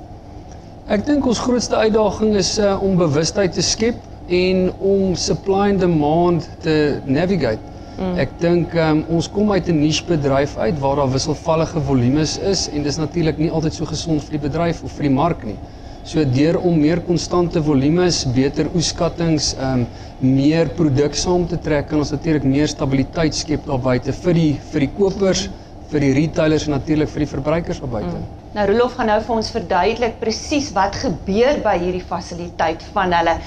Ek 0.87 1.05
dink 1.05 1.25
ons 1.25 1.39
grootste 1.39 1.75
uitdaging 1.75 2.35
is 2.35 2.59
uh, 2.59 2.83
om 2.83 2.97
bewustheid 2.97 3.53
te 3.53 3.61
skep 3.61 3.97
en 4.27 4.71
om 4.79 5.15
supply 5.15 5.69
and 5.69 5.79
demand 5.79 6.49
te 6.59 7.01
navigate. 7.05 7.61
Mm. 7.99 8.17
Ek 8.17 8.33
dink 8.39 8.73
um, 8.73 9.03
ons 9.13 9.27
kom 9.29 9.51
uit 9.51 9.67
'n 9.69 9.79
niche 9.79 10.05
bedryf 10.07 10.57
uit 10.57 10.79
waar 10.79 10.95
daar 10.95 11.11
wisselvallige 11.11 11.81
volumes 11.81 12.37
is 12.37 12.69
en 12.69 12.83
dis 12.83 12.97
natuurlik 12.97 13.37
nie 13.37 13.51
altyd 13.51 13.73
so 13.73 13.85
gesond 13.85 14.23
vir 14.23 14.39
die 14.39 14.49
bedryf 14.49 14.83
of 14.83 14.91
vir 14.97 15.03
die 15.03 15.13
mark 15.13 15.45
nie. 15.45 15.57
So 16.03 16.23
deur 16.25 16.57
om 16.65 16.79
meer 16.81 16.99
konstante 17.05 17.61
volumes, 17.61 18.23
beter 18.33 18.69
oeskattinge, 18.73 19.41
ehm 19.57 19.83
um, 19.83 19.89
meer 20.21 20.69
produk 20.77 21.15
saam 21.17 21.47
te 21.49 21.57
trek, 21.57 21.87
kan 21.89 22.01
ons 22.01 22.11
natuurlik 22.13 22.43
meer 22.45 22.67
stabiliteit 22.69 23.33
skep 23.33 23.65
daar 23.65 23.81
buite 23.81 24.13
vir 24.13 24.37
die 24.37 24.51
vir 24.73 24.85
die 24.85 24.89
kopers, 24.97 25.47
vir 25.91 26.05
die 26.05 26.11
retailers 26.17 26.67
en 26.67 26.75
natuurlik 26.75 27.09
vir 27.09 27.25
die 27.25 27.29
verbruikers 27.31 27.81
daar 27.81 27.93
buite. 27.95 28.13
Mm. 28.17 28.29
Nou 28.55 28.65
Rolof 28.69 28.97
gaan 28.97 29.09
nou 29.11 29.19
vir 29.27 29.35
ons 29.37 29.51
verduidelik 29.53 30.17
presies 30.21 30.71
wat 30.75 30.97
gebeur 31.03 31.61
by 31.65 31.77
hierdie 31.81 32.03
fasiliteit 32.03 32.85
van 32.95 33.13
hulle. 33.17 33.37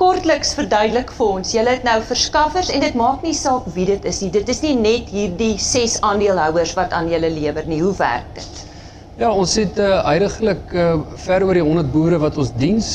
Kortliks 0.00 0.54
verduidelik 0.56 1.10
vir 1.18 1.26
ons. 1.38 1.54
Julle 1.56 1.74
het 1.78 1.84
nou 1.88 1.96
verskaffers 2.04 2.70
en 2.70 2.84
dit 2.84 2.96
maak 2.98 3.22
nie 3.26 3.34
saak 3.36 3.66
wie 3.74 3.86
dit 3.88 4.06
is 4.08 4.22
nie. 4.22 4.30
Dit 4.34 4.48
is 4.52 4.62
nie 4.62 4.74
net 4.78 5.10
hierdie 5.12 5.54
6 5.58 5.98
aandeelhouers 6.06 6.74
wat 6.78 6.94
aan 6.96 7.10
julle 7.12 7.32
lewer 7.32 7.66
nie. 7.66 7.82
Hoe 7.82 7.94
werk 7.98 8.34
dit? 8.38 8.66
Ja, 9.16 9.30
ons 9.32 9.54
het 9.56 9.78
uh, 9.80 10.02
eintlik 10.04 10.74
uh, 10.76 10.90
ver 11.24 11.44
oor 11.46 11.56
die 11.56 11.62
100 11.64 11.86
boere 11.88 12.18
wat 12.20 12.34
ons 12.36 12.50
diens. 12.60 12.88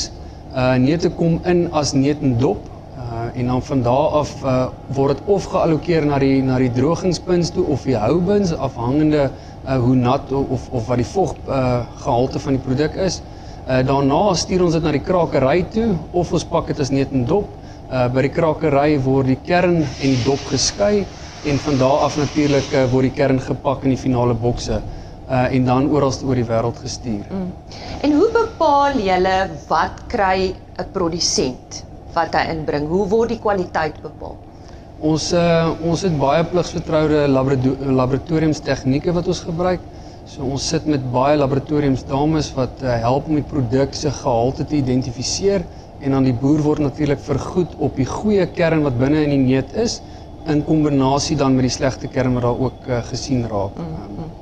Uh 0.54 0.76
neute 0.78 1.08
kom 1.18 1.40
in 1.50 1.64
as 1.74 1.90
neut 1.98 2.20
en 2.22 2.36
dop. 2.38 2.68
Uh 2.94 3.24
en 3.40 3.50
dan 3.50 3.64
van 3.66 3.82
daar 3.82 4.14
af 4.20 4.30
uh 4.46 4.52
word 4.94 5.18
dit 5.18 5.32
of 5.34 5.48
geallokeer 5.50 6.06
na 6.06 6.20
die 6.22 6.36
na 6.46 6.60
die 6.62 6.70
drogingspunt 6.76 7.50
toe 7.56 7.64
of 7.74 7.88
die 7.90 7.98
houbins 7.98 8.54
afhangende 8.54 9.24
uh 9.24 9.80
hoe 9.82 9.96
nat 9.98 10.30
of 10.38 10.70
of 10.70 10.86
wat 10.92 11.02
die 11.02 11.08
vog 11.10 11.34
uh 11.48 11.82
gehalte 12.04 12.44
van 12.46 12.60
die 12.60 12.64
produk 12.68 12.94
is. 13.08 13.18
Uh 13.66 13.82
daarna 13.90 14.22
stuur 14.38 14.62
ons 14.68 14.78
dit 14.78 14.86
na 14.86 14.94
die 14.94 15.02
krakery 15.10 15.66
toe 15.74 15.90
of 16.12 16.30
ons 16.30 16.46
pak 16.54 16.70
dit 16.70 16.86
as 16.86 16.94
neut 16.94 17.10
en 17.10 17.26
dop. 17.34 17.50
Uh 17.90 18.06
by 18.14 18.28
die 18.30 18.34
krakery 18.38 18.94
word 19.10 19.34
die 19.34 19.40
kern 19.50 19.80
en 19.82 20.06
die 20.06 20.22
dop 20.22 20.50
geskei 20.54 21.02
en 21.50 21.62
van 21.66 21.82
daar 21.82 22.06
af 22.06 22.14
natuurlik 22.14 22.74
uh, 22.78 22.86
word 22.94 23.10
die 23.10 23.16
kern 23.18 23.42
gepak 23.42 23.82
in 23.82 23.96
die 23.96 24.04
finale 24.06 24.38
bokse 24.38 24.84
uh, 25.32 25.54
en 25.56 25.64
dan 25.64 25.88
oral 25.90 26.12
oor 26.26 26.38
die 26.38 26.46
wêreld 26.48 26.78
gestuur. 26.84 27.24
Mm. 27.30 27.48
En 28.04 28.16
hoe 28.18 28.28
bepaal 28.34 29.00
julle 29.00 29.36
wat 29.70 30.04
kry 30.12 30.52
'n 30.52 30.88
produsent 30.92 31.84
wat 32.12 32.34
hy 32.36 32.44
inbring? 32.52 32.88
Hoe 32.88 33.06
word 33.08 33.32
die 33.32 33.40
kwaliteit 33.40 33.96
bepaal? 34.02 34.36
Ons 35.00 35.32
uh, 35.32 35.72
ons 35.82 36.02
het 36.02 36.18
baie 36.18 36.44
pligsvertroude 36.44 37.26
laboratoriums 38.00 38.60
tegnieke 38.60 39.12
wat 39.12 39.26
ons 39.26 39.40
gebruik. 39.40 39.80
So 40.26 40.44
ons 40.46 40.68
sit 40.68 40.86
met 40.86 41.02
baie 41.12 41.36
laboratoriums 41.36 42.04
dames 42.06 42.52
wat 42.54 42.82
uh, 42.82 42.92
help 43.02 43.26
om 43.28 43.40
die 43.40 43.48
produk 43.54 43.94
se 43.94 44.10
gehalte 44.10 44.64
te 44.64 44.76
identifiseer 44.76 45.64
en 46.02 46.14
dan 46.14 46.24
die 46.24 46.34
boer 46.34 46.62
word 46.62 46.78
natuurlik 46.78 47.18
vergoed 47.18 47.74
op 47.78 47.96
die 47.96 48.06
goeie 48.06 48.46
kern 48.46 48.82
wat 48.82 48.98
binne 48.98 49.24
in 49.24 49.34
die 49.34 49.44
neut 49.54 49.74
is 49.74 50.00
in 50.46 50.64
kombinasie 50.66 51.36
dan 51.36 51.54
met 51.54 51.66
die 51.68 51.74
slegte 51.74 52.08
kern 52.10 52.34
wat 52.34 52.42
daar 52.42 52.62
ook 52.68 52.88
uh, 52.88 53.02
gesien 53.10 53.46
raak. 53.50 53.74
Mm 53.78 53.90
-hmm. 53.96 54.41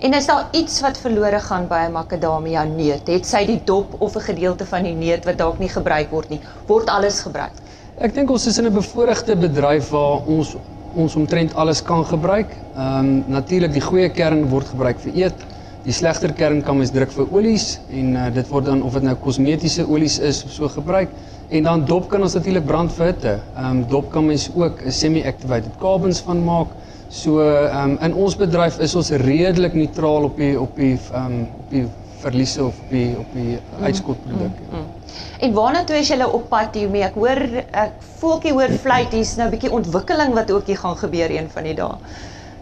En 0.00 0.14
is 0.14 0.26
daar 0.26 0.48
iets 0.52 0.80
wat 0.80 0.98
verlore 0.98 1.40
gaan 1.40 1.66
by 1.68 1.86
'n 1.86 1.92
makadamia 1.92 2.64
neut? 2.64 3.06
Het 3.06 3.26
sy 3.26 3.44
die 3.46 3.60
dop 3.64 3.94
of 3.98 4.16
'n 4.16 4.20
gedeelte 4.20 4.66
van 4.66 4.82
die 4.82 4.94
neut 4.94 5.24
wat 5.24 5.38
dalk 5.38 5.58
nie 5.58 5.68
gebruik 5.68 6.10
word 6.10 6.28
nie? 6.30 6.40
Word 6.66 6.88
alles 6.88 7.20
gebruik? 7.20 7.52
Ek 7.98 8.14
dink 8.14 8.30
ons 8.30 8.46
is 8.46 8.58
in 8.58 8.66
'n 8.66 8.72
bevoordeelde 8.72 9.36
bedryf 9.36 9.90
waar 9.90 10.22
ons 10.26 10.56
ons 10.94 11.14
omtrent 11.16 11.54
alles 11.54 11.82
kan 11.82 12.04
gebruik. 12.04 12.50
Ehm 12.76 12.98
um, 12.98 13.24
natuurlik 13.26 13.72
die 13.72 13.80
goeie 13.80 14.08
kern 14.08 14.48
word 14.48 14.66
gebruik 14.66 15.00
vir 15.00 15.12
eet. 15.14 15.34
Die 15.82 15.92
slegter 15.92 16.32
kern 16.32 16.62
kan 16.62 16.76
mens 16.76 16.90
druk 16.90 17.12
vir 17.12 17.26
olies 17.32 17.78
en 17.90 18.16
uh, 18.16 18.28
dit 18.34 18.48
word 18.48 18.64
dan 18.64 18.82
of 18.82 18.92
dit 18.92 19.02
nou 19.02 19.14
kosmetiese 19.14 19.86
olies 19.88 20.18
is 20.18 20.44
of 20.44 20.50
so 20.50 20.68
gebruik. 20.68 21.08
En 21.48 21.62
dan 21.62 21.84
dop 21.84 22.08
kan 22.08 22.22
ons 22.22 22.34
natuurlik 22.34 22.66
brand 22.66 22.92
vir 22.92 23.06
hitte. 23.06 23.38
Ehm 23.56 23.70
um, 23.70 23.84
dop 23.88 24.10
kan 24.12 24.26
mens 24.26 24.50
ook 24.54 24.82
'n 24.84 24.90
semi-activated 24.90 25.78
carbons 25.78 26.20
van 26.20 26.44
maak. 26.44 26.68
So 27.08 27.40
ehm 27.40 27.90
um, 27.90 27.96
in 28.04 28.14
ons 28.14 28.36
bedryf 28.36 28.78
is 28.84 28.94
ons 28.94 29.08
redelik 29.24 29.72
neutraal 29.74 30.28
op 30.28 30.36
die 30.36 30.52
op 30.60 30.76
die 30.76 30.94
ehm 31.12 31.24
um, 31.24 31.40
op 31.58 31.70
die 31.72 31.86
verliese 32.20 32.64
of 32.64 32.78
op 32.82 32.90
die 32.92 33.08
op 33.18 33.30
die 33.32 33.56
mm, 33.56 33.84
uitskotproduk. 33.84 34.58
Mm, 34.60 34.68
mm, 34.70 34.78
mm. 34.78 35.44
En 35.46 35.52
waarna 35.56 35.84
toe 35.84 35.96
is 35.96 36.08
julle 36.12 36.26
op 36.28 36.48
pad 36.48 36.74
hiermee? 36.76 37.06
Ek 37.06 37.14
hoor 37.16 37.40
ek 37.70 38.02
voeltjie 38.20 38.52
hoor 38.52 38.74
vlieg 38.82 39.14
hier's 39.16 39.36
nou 39.38 39.46
'n 39.46 39.54
bietjie 39.54 39.72
ontwikkeling 39.72 40.34
wat 40.36 40.50
ook 40.50 40.66
hier 40.66 40.80
gaan 40.82 40.96
gebeur 40.96 41.30
een 41.30 41.48
van 41.54 41.70
die 41.70 41.74
dae. 41.74 41.96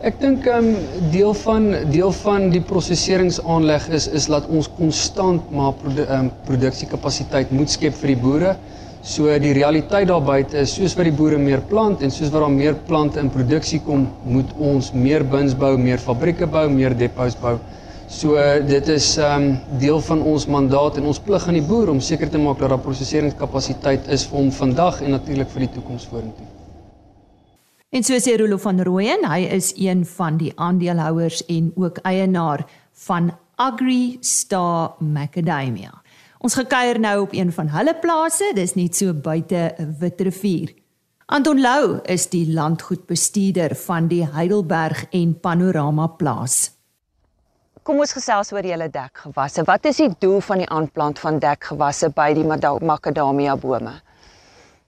Ek 0.01 0.21
dink 0.21 0.47
ehm 0.47 0.71
um, 0.71 1.11
deel 1.11 1.35
van 1.35 1.69
deel 1.91 2.13
van 2.13 2.51
die 2.51 2.63
prosesseringsaanleg 2.63 3.89
is 3.89 4.07
is 4.09 4.29
laat 4.29 4.47
ons 4.47 4.71
konstant 4.79 5.51
maar 5.51 5.73
produ 5.73 6.07
um, 6.07 6.31
produksiekapasiteit 6.45 7.51
moet 7.51 7.71
skep 7.71 7.95
vir 7.95 8.15
die 8.15 8.21
boere. 8.29 8.57
So 9.07 9.31
die 9.39 9.53
realiteit 9.55 10.09
daar 10.11 10.23
buite 10.27 10.59
is 10.59 10.73
soos 10.75 10.97
wat 10.99 11.07
die 11.07 11.15
boere 11.15 11.37
meer 11.39 11.61
plant 11.71 12.01
en 12.03 12.11
soos 12.11 12.33
wat 12.35 12.43
daar 12.43 12.51
meer 12.51 12.75
plante 12.89 13.21
in 13.23 13.29
produksie 13.31 13.79
kom, 13.87 14.09
moet 14.27 14.51
ons 14.59 14.89
meer 14.99 15.23
bins 15.23 15.55
bou, 15.55 15.77
meer 15.79 16.01
fabrieke 16.03 16.49
bou, 16.51 16.65
meer 16.73 16.97
depots 16.99 17.37
bou. 17.39 17.55
So 18.11 18.35
dit 18.67 18.89
is 18.91 19.07
ehm 19.19 19.45
um, 19.45 19.79
deel 19.79 20.01
van 20.09 20.25
ons 20.33 20.47
mandaat 20.51 20.99
en 20.99 21.07
ons 21.11 21.21
plig 21.23 21.47
aan 21.47 21.59
die 21.59 21.63
boer 21.69 21.93
om 21.95 22.01
seker 22.03 22.31
te 22.31 22.39
maak 22.43 22.59
dat 22.59 22.75
daar 22.75 22.83
prosesseringskapasiteit 22.83 24.11
is 24.15 24.27
vir 24.27 24.41
hom 24.41 24.51
vandag 24.55 24.99
en 25.03 25.15
natuurlik 25.15 25.55
vir 25.55 25.67
die 25.67 25.73
toekoms 25.79 26.07
vorentoe. 26.11 26.47
En 27.95 28.03
so 28.03 28.19
sê 28.19 28.35
Rolo 28.39 28.59
van 28.59 28.83
Rooyen, 28.83 29.23
hy 29.31 29.47
is 29.55 29.71
een 29.79 30.03
van 30.17 30.39
die 30.43 30.51
aandeelhouers 30.55 31.45
en 31.47 31.71
ook 31.79 32.03
eienaar 32.03 32.67
van 33.07 33.31
Agri 33.55 34.19
Star 34.21 34.97
Macadamia. 34.99 35.95
Ons 36.45 36.57
gekuier 36.59 36.99
nou 37.01 37.21
op 37.25 37.33
een 37.33 37.53
van 37.53 37.71
hulle 37.73 37.95
plase, 38.01 38.51
dis 38.55 38.75
net 38.77 38.97
so 38.97 39.15
buite 39.15 39.71
Witrifuur. 40.01 40.75
Anton 41.33 41.61
Lou 41.61 41.99
is 42.13 42.29
die 42.31 42.45
landgoedbestuurder 42.53 43.75
van 43.87 44.11
die 44.13 44.23
Heidelberg 44.31 45.07
en 45.17 45.33
Panorama 45.41 46.07
plaas. 46.07 46.73
Kom 47.83 48.03
ons 48.03 48.13
gesels 48.15 48.53
oor 48.53 48.67
julle 48.67 48.91
dekgewasse. 48.91 49.65
Wat 49.67 49.89
is 49.91 50.03
die 50.03 50.11
doel 50.23 50.41
van 50.43 50.63
die 50.63 50.69
aanplant 50.69 51.23
van 51.23 51.41
dekgewasse 51.43 52.11
by 52.15 52.29
die 52.35 52.45
makadamia 52.47 53.57
bome? 53.57 53.97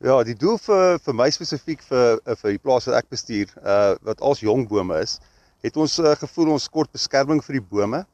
Ja, 0.05 0.21
die 0.23 0.37
doel 0.38 0.61
vir 0.62 1.00
vir 1.02 1.17
my 1.17 1.31
spesifiek 1.35 1.83
vir 1.88 2.21
vir 2.43 2.55
die 2.55 2.62
plaas 2.62 2.87
wat 2.87 3.00
ek 3.00 3.11
bestuur, 3.11 3.50
uh 3.64 3.97
wat 4.07 4.21
als 4.21 4.45
jong 4.45 4.69
bome 4.71 5.00
is, 5.02 5.19
het 5.67 5.76
ons 5.76 5.99
uh, 5.99 6.14
gevoel 6.19 6.55
ons 6.55 6.69
kort 6.71 6.93
beskerming 6.95 7.43
vir 7.43 7.59
die 7.59 7.67
bome 7.67 8.05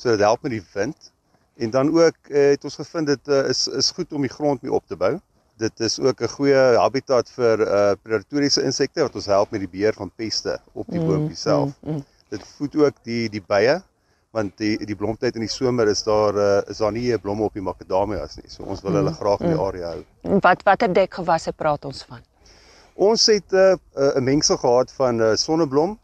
So 0.00 0.10
dit 0.10 0.20
help 0.24 0.42
met 0.42 0.54
die 0.54 0.64
wind. 0.72 1.10
En 1.60 1.70
dan 1.70 1.88
ook 1.92 2.16
uh, 2.28 2.50
het 2.50 2.64
ons 2.64 2.74
gevind 2.74 3.06
dit 3.06 3.28
uh, 3.28 3.48
is 3.48 3.66
is 3.68 3.90
goed 3.90 4.12
om 4.16 4.24
die 4.24 4.32
grond 4.32 4.62
mee 4.62 4.72
op 4.72 4.86
te 4.88 4.96
bou. 4.96 5.18
Dit 5.60 5.80
is 5.80 5.98
ook 6.00 6.22
'n 6.24 6.32
goeie 6.36 6.62
habitat 6.80 7.28
vir 7.36 7.60
uh, 7.60 7.92
predatoriese 8.02 8.62
insekte 8.62 9.02
wat 9.04 9.14
ons 9.14 9.26
help 9.26 9.50
met 9.50 9.60
die 9.60 9.68
beheer 9.68 9.92
van 9.92 10.10
peste 10.16 10.56
op 10.72 10.88
die 10.88 11.00
mm, 11.00 11.06
boontjie 11.06 11.36
self. 11.36 11.76
Mm, 11.80 11.92
mm. 11.92 12.04
Dit 12.28 12.48
voed 12.56 12.76
ook 12.76 13.04
die 13.04 13.28
die 13.28 13.44
bye 13.44 13.76
want 14.30 14.56
die 14.56 14.86
die 14.86 14.96
blomtyd 14.96 15.36
in 15.36 15.44
die 15.44 15.52
somer 15.52 15.88
is 15.92 16.02
daar 16.02 16.34
uh, 16.34 16.70
is 16.70 16.80
daar 16.80 16.92
nie 16.92 17.18
blomme 17.18 17.44
op 17.44 17.52
die 17.52 17.66
makadamias 17.68 18.40
nie. 18.40 18.48
So 18.48 18.64
ons 18.64 18.80
wil 18.80 18.96
hulle 18.96 19.12
mm, 19.12 19.20
graag 19.20 19.40
in 19.44 19.52
die 19.52 19.60
area 19.68 19.92
hou. 19.92 20.04
Wat 20.40 20.62
watter 20.64 20.92
dekgewasse 20.92 21.52
praat 21.52 21.84
ons 21.84 22.04
van? 22.08 22.24
Ons 22.94 23.26
het 23.26 23.52
'n 23.52 23.56
uh, 23.56 23.76
'n 24.00 24.18
uh, 24.18 24.24
mengsel 24.32 24.56
gehad 24.56 24.92
van 24.92 25.20
uh, 25.20 25.34
sonneblom, 25.36 25.98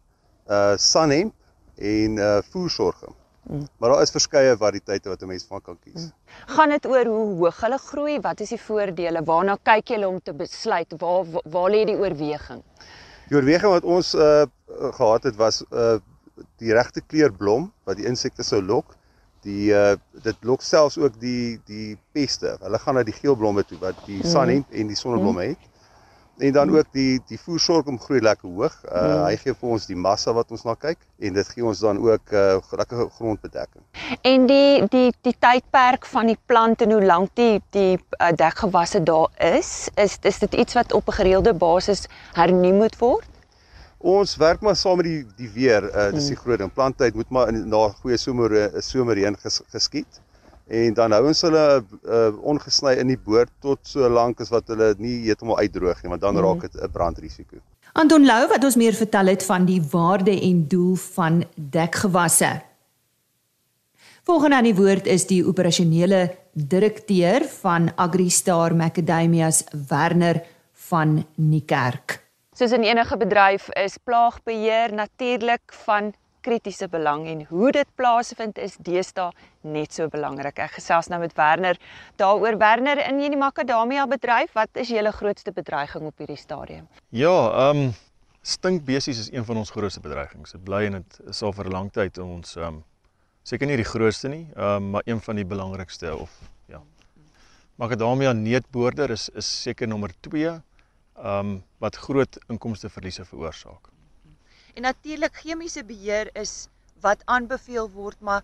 uh 0.49 0.77
sunhemp 0.77 1.33
en 1.77 2.17
uh 2.17 2.43
voersorgem. 2.51 3.16
Mm. 3.47 3.67
Maar 3.79 3.91
daar 3.91 4.03
is 4.03 4.11
verskeie 4.11 4.57
variëteite 4.59 5.09
wat 5.09 5.23
'n 5.23 5.27
mens 5.27 5.45
van 5.49 5.63
kan 5.63 5.79
kies. 5.79 6.03
Mm. 6.03 6.13
Gaan 6.47 6.69
dit 6.69 6.87
oor 6.87 7.07
hoe 7.07 7.37
hoog 7.39 7.61
hulle 7.61 7.79
groei? 7.79 8.21
Wat 8.21 8.41
is 8.41 8.49
die 8.49 8.61
voordele? 8.61 9.23
Waarna 9.25 9.59
kyk 9.63 9.89
julle 9.89 10.09
om 10.09 10.21
te 10.23 10.35
besluit 10.35 10.95
waar 10.99 11.25
waar 11.45 11.71
lê 11.71 11.85
die 11.85 11.97
oorweging? 11.97 12.63
Die 13.29 13.37
oorweging 13.37 13.73
wat 13.73 13.85
ons 13.85 14.15
uh 14.15 14.47
gehad 14.99 15.23
het 15.23 15.37
was 15.37 15.63
uh 15.71 15.99
die 16.59 16.73
regte 16.73 17.01
kleur 17.01 17.33
blom 17.33 17.73
wat 17.85 17.97
die 17.97 18.07
insekte 18.07 18.43
sou 18.43 18.63
lok. 18.63 18.97
Die 19.43 19.71
uh 19.71 19.95
dit 20.23 20.37
lok 20.41 20.63
selfs 20.63 20.99
ook 20.99 21.21
die 21.21 21.61
die 21.65 21.99
peste. 22.13 22.57
Hulle 22.61 22.79
gaan 22.79 22.95
na 22.95 23.03
die 23.03 23.15
geel 23.15 23.37
blomme 23.37 23.65
toe 23.65 23.79
wat 23.79 23.95
die 24.07 24.23
mm. 24.23 24.31
sunhemp 24.31 24.71
en 24.71 24.87
die 24.87 24.97
sonneblomme 24.97 25.45
mm. 25.45 25.49
het. 25.49 25.59
En 26.39 26.53
dan 26.53 26.71
ook 26.77 26.87
die 26.93 27.21
die 27.27 27.39
voersorgum 27.41 27.99
groei 28.01 28.21
lekker 28.21 28.49
hoog. 28.49 28.75
Uh 28.85 29.03
mm. 29.03 29.23
hy 29.25 29.37
gee 29.41 29.55
vir 29.61 29.71
ons 29.77 29.87
die 29.89 29.97
massa 29.97 30.35
wat 30.37 30.51
ons 30.53 30.67
na 30.69 30.75
kyk 30.75 30.99
en 31.19 31.39
dit 31.39 31.53
gee 31.55 31.65
ons 31.65 31.81
dan 31.81 32.01
ook 32.03 32.33
uh 32.33 32.59
lekker 32.81 33.09
grondbedekking. 33.19 33.85
En 34.21 34.45
die 34.51 34.85
die 34.93 35.09
die 35.25 35.37
tydperk 35.39 36.05
van 36.13 36.29
die 36.33 36.39
plant 36.47 36.85
en 36.85 36.93
hoe 36.93 37.05
lank 37.05 37.33
die 37.41 37.63
die 37.77 37.97
uh, 37.97 38.33
dekgewasse 38.37 39.01
daar 39.03 39.33
is, 39.53 39.89
is 39.95 40.19
is 40.23 40.43
dit 40.45 40.55
iets 40.55 40.77
wat 40.77 40.93
op 40.93 41.09
'n 41.09 41.19
gereelde 41.23 41.55
basis 41.55 42.07
hernu 42.35 42.73
moet 42.73 42.99
word? 42.99 43.29
Ons 43.99 44.37
werk 44.37 44.61
maar 44.61 44.77
saam 44.77 44.97
met 44.97 45.07
die 45.07 45.25
die 45.37 45.51
weer. 45.51 45.89
Uh 45.89 46.13
dis 46.13 46.29
die 46.29 46.37
mm. 46.37 46.43
groot 46.45 46.59
ding. 46.59 46.73
Planttyd 46.73 47.15
moet 47.15 47.31
maar 47.31 47.49
in 47.49 47.69
na 47.69 47.89
goeie 47.89 48.17
somer 48.17 48.71
somerreën 48.81 49.37
ges, 49.41 49.63
geskied 49.73 50.21
en 50.67 50.95
dan 50.95 51.13
hou 51.15 51.27
ons 51.31 51.43
hulle 51.47 51.65
uh, 51.79 52.31
ongesny 52.43 52.97
in 52.99 53.13
die 53.13 53.19
boord 53.19 53.53
tot 53.63 53.79
so 53.87 54.09
lank 54.11 54.41
as 54.43 54.51
wat 54.51 54.67
hulle 54.73 54.95
nie 54.99 55.21
heeltemal 55.27 55.61
uitdroog 55.63 56.03
nie 56.03 56.11
want 56.11 56.25
dan 56.25 56.39
raak 56.43 56.67
dit 56.67 56.75
'n 56.75 56.91
brandrisiko. 56.91 57.57
Anton 57.95 58.27
Lou 58.27 58.49
wat 58.49 58.65
ons 58.65 58.77
meer 58.77 58.93
vertel 58.93 59.27
het 59.27 59.43
van 59.43 59.65
die 59.65 59.81
waarde 59.91 60.35
en 60.41 60.67
doel 60.69 60.97
van 60.97 61.45
dekgewasse. 61.55 62.61
Volgende 64.27 64.57
aan 64.57 64.67
die 64.67 64.75
woord 64.75 65.07
is 65.07 65.27
die 65.27 65.47
operasionele 65.47 66.37
direkteur 66.53 67.45
van 67.63 67.93
AgriStar 67.95 68.75
Macadamias 68.75 69.65
Werner 69.89 70.43
van 70.73 71.27
Niekerk. 71.37 72.23
Soos 72.57 72.73
in 72.73 72.83
enige 72.83 73.17
bedryf 73.17 73.69
is 73.71 73.99
plaagbeheer 73.99 74.95
natuurlik 74.95 75.73
van 75.85 76.15
kritiese 76.47 76.87
belang 76.89 77.27
en 77.27 77.45
hoe 77.51 77.73
dit 77.75 77.89
plaasvind 77.99 78.59
is 78.63 78.77
deesdae 78.87 79.33
net 79.67 79.95
so 79.97 80.07
belangrik. 80.13 80.61
Ek 80.63 80.77
gesels 80.79 81.11
nou 81.11 81.19
met 81.23 81.35
Werner 81.39 81.79
daaroor 82.21 82.59
Werner 82.61 83.03
in 83.09 83.21
hierdie 83.23 83.41
makadamia 83.41 84.07
bedryf, 84.11 84.55
wat 84.55 84.79
is 84.79 84.93
julle 84.95 85.13
grootste 85.15 85.55
bedreiging 85.57 86.07
op 86.07 86.23
hierdie 86.23 86.41
stadium? 86.41 86.87
Ja, 87.11 87.35
ehm 87.69 87.87
um, 87.87 87.95
stinkbesies 88.47 89.19
is 89.25 89.31
een 89.35 89.45
van 89.45 89.59
ons 89.59 89.73
grootste 89.75 90.01
bedreigings. 90.01 90.53
Dit 90.55 90.63
bly 90.63 90.85
en 90.87 91.01
dit 91.01 91.17
is 91.33 91.43
al 91.43 91.53
vir 91.53 91.67
'n 91.67 91.73
lang 91.73 91.91
tyd 91.93 92.19
ons 92.19 92.57
ehm 92.57 92.67
um, 92.67 92.85
seker 93.43 93.67
nie 93.67 93.77
die 93.77 93.91
grootste 93.95 94.29
nie, 94.29 94.47
ehm 94.55 94.77
um, 94.77 94.91
maar 94.91 95.03
een 95.05 95.21
van 95.21 95.37
die 95.37 95.45
belangrikste 95.45 96.15
of 96.17 96.31
ja. 96.69 96.83
Makadamia 97.77 98.33
neetboorder 98.33 99.11
is 99.11 99.29
is 99.35 99.63
seker 99.63 99.89
nommer 99.89 100.15
2 100.21 100.47
ehm 100.47 100.63
um, 101.25 101.63
wat 101.79 101.97
groot 101.97 102.39
inkomste 102.49 102.89
verliese 102.89 103.25
veroorsaak. 103.25 103.96
En 104.77 104.83
natuurlik 104.83 105.39
chemiese 105.41 105.85
beheer 105.85 106.29
is 106.37 106.67
wat 107.01 107.23
aanbeveel 107.25 107.89
word, 107.91 108.21
maar 108.21 108.43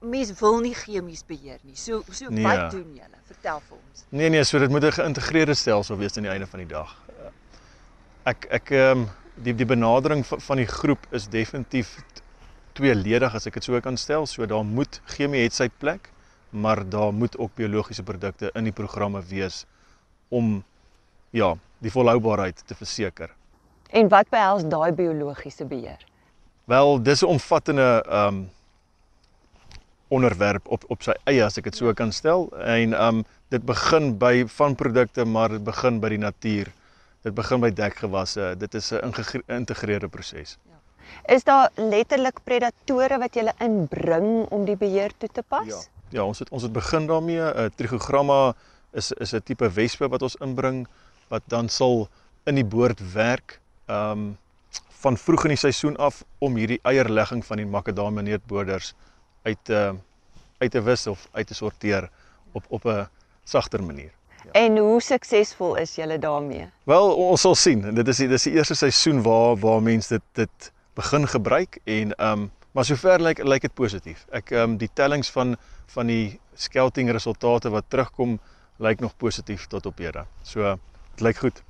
mens 0.00 0.30
wil 0.38 0.60
nie 0.62 0.74
chemies 0.74 1.24
beheer 1.26 1.58
nie. 1.66 1.74
So 1.78 2.02
so 2.10 2.30
nee. 2.30 2.44
wat 2.46 2.70
doen 2.70 2.94
julle? 2.94 3.20
Vertel 3.26 3.62
vir 3.68 3.76
ons. 3.76 4.04
Nee 4.08 4.30
nee, 4.30 4.44
so 4.44 4.58
dit 4.62 4.70
moet 4.70 4.84
'n 4.84 4.98
geïntegreerde 4.98 5.54
stelsel 5.54 5.98
wees 5.98 6.16
aan 6.16 6.28
die 6.28 6.30
einde 6.30 6.46
van 6.46 6.62
die 6.62 6.70
dag. 6.70 6.94
Ek 8.24 8.46
ek 8.50 8.70
ehm 8.70 8.98
um, 8.98 9.08
die 9.34 9.54
die 9.54 9.66
benadering 9.66 10.24
van 10.26 10.56
die 10.56 10.66
groep 10.66 11.06
is 11.10 11.28
definitief 11.28 11.96
tweeledig 12.72 13.34
as 13.34 13.46
ek 13.46 13.58
dit 13.58 13.64
so 13.64 13.80
kan 13.80 13.96
stel. 13.96 14.26
So 14.26 14.46
daar 14.46 14.64
moet 14.64 15.00
chemie 15.04 15.42
het 15.42 15.54
sy 15.54 15.68
plek, 15.68 16.10
maar 16.50 16.88
daar 16.88 17.12
moet 17.12 17.38
ook 17.38 17.54
biologiese 17.54 18.02
produkte 18.02 18.50
in 18.54 18.64
die 18.64 18.72
programme 18.72 19.22
wees 19.22 19.64
om 20.28 20.64
ja, 21.30 21.56
die 21.78 21.90
volhoubaarheid 21.90 22.62
te 22.66 22.74
verseker. 22.74 23.30
En 23.90 24.08
wat 24.08 24.28
behels 24.28 24.64
daai 24.68 24.92
biologiese 24.92 25.64
beheer? 25.64 26.04
Wel, 26.64 27.02
dis 27.02 27.22
'n 27.22 27.26
omvattende 27.26 28.04
ehm 28.08 28.26
um, 28.26 28.50
onderwerp 30.08 30.68
op 30.68 30.84
op 30.86 31.02
sy 31.02 31.14
eie 31.24 31.44
as 31.44 31.56
ek 31.58 31.64
dit 31.64 31.76
so 31.76 31.92
kan 31.92 32.12
stel 32.12 32.48
en 32.58 32.92
ehm 32.92 33.16
um, 33.16 33.24
dit 33.48 33.62
begin 33.62 34.18
by 34.18 34.46
van 34.46 34.74
produkte 34.74 35.24
maar 35.24 35.48
dit 35.48 35.64
begin 35.64 36.00
by 36.00 36.08
die 36.08 36.18
natuur. 36.18 36.72
Dit 37.22 37.34
begin 37.34 37.60
by 37.60 37.70
dekgewasse. 37.70 38.54
Dit 38.58 38.74
is 38.74 38.92
'n 38.92 39.12
geïntegreerde 39.12 40.08
proses. 40.08 40.58
Ja. 40.64 41.34
Is 41.34 41.44
daar 41.44 41.70
letterlik 41.74 42.38
predatore 42.44 43.18
wat 43.18 43.34
jy 43.34 43.52
inbring 43.58 44.46
om 44.50 44.64
die 44.64 44.76
beheer 44.76 45.12
toe 45.18 45.28
te 45.32 45.42
pas? 45.42 45.66
Ja. 45.66 45.80
Ja, 46.10 46.24
ons 46.24 46.38
het 46.38 46.48
ons 46.50 46.62
het 46.62 46.72
begin 46.72 47.06
daarmee. 47.06 47.40
'n 47.40 47.58
uh, 47.58 47.68
Trigogramma 47.74 48.54
is 48.92 49.12
is 49.12 49.32
'n 49.34 49.42
tipe 49.42 49.70
wespe 49.70 50.08
wat 50.08 50.22
ons 50.22 50.36
inbring 50.36 50.86
wat 51.28 51.42
dan 51.46 51.68
sal 51.68 52.08
in 52.44 52.54
die 52.54 52.64
boord 52.64 53.12
werk 53.12 53.60
ehm 53.86 54.10
um, 54.10 54.36
van 54.96 55.16
vroeg 55.16 55.44
in 55.44 55.52
die 55.54 55.58
seisoen 55.60 55.96
af 55.96 56.24
om 56.38 56.56
hierdie 56.56 56.80
eierlegging 56.82 57.44
van 57.44 57.60
die 57.60 57.66
makadamia 57.66 58.22
neutboders 58.22 58.94
uit 59.42 59.58
te 59.62 59.80
uh, 59.92 59.98
uit 60.58 60.70
te 60.70 60.82
wis 60.82 61.06
of 61.06 61.28
uit 61.32 61.46
te 61.46 61.54
sorteer 61.54 62.08
op 62.52 62.64
op 62.68 62.84
'n 62.84 63.08
sagter 63.44 63.84
manier. 63.84 64.10
Ja. 64.44 64.50
En 64.52 64.78
hoe 64.78 65.00
suksesvol 65.02 65.76
is 65.76 65.94
julle 65.94 66.18
daarmee? 66.18 66.68
Wel, 66.84 67.14
ons 67.14 67.40
sal 67.40 67.54
sien. 67.54 67.94
Dit 67.94 68.08
is 68.08 68.16
die, 68.16 68.28
dit 68.28 68.36
is 68.36 68.42
die 68.42 68.52
eerste 68.52 68.74
seisoen 68.74 69.22
waar 69.22 69.56
waar 69.56 69.82
mense 69.82 70.08
dit 70.08 70.22
dit 70.32 70.72
begin 70.94 71.28
gebruik 71.28 71.78
en 71.84 72.14
ehm 72.14 72.32
um, 72.32 72.50
maar 72.72 72.84
sover 72.84 73.20
lyk 73.20 73.38
lyk 73.44 73.60
dit 73.60 73.74
positief. 73.74 74.26
Ek 74.30 74.50
ehm 74.50 74.62
um, 74.62 74.76
die 74.76 74.90
tellings 74.92 75.30
van 75.30 75.56
van 75.86 76.06
die 76.06 76.40
scouting 76.54 77.10
resultate 77.10 77.70
wat 77.70 77.84
terugkom 77.88 78.40
lyk 78.76 79.00
nog 79.00 79.16
positief 79.16 79.66
tot 79.66 79.86
op 79.86 79.98
hede. 79.98 80.24
So 80.42 80.78
dit 81.14 81.20
lyk 81.20 81.36
goed. 81.36 81.62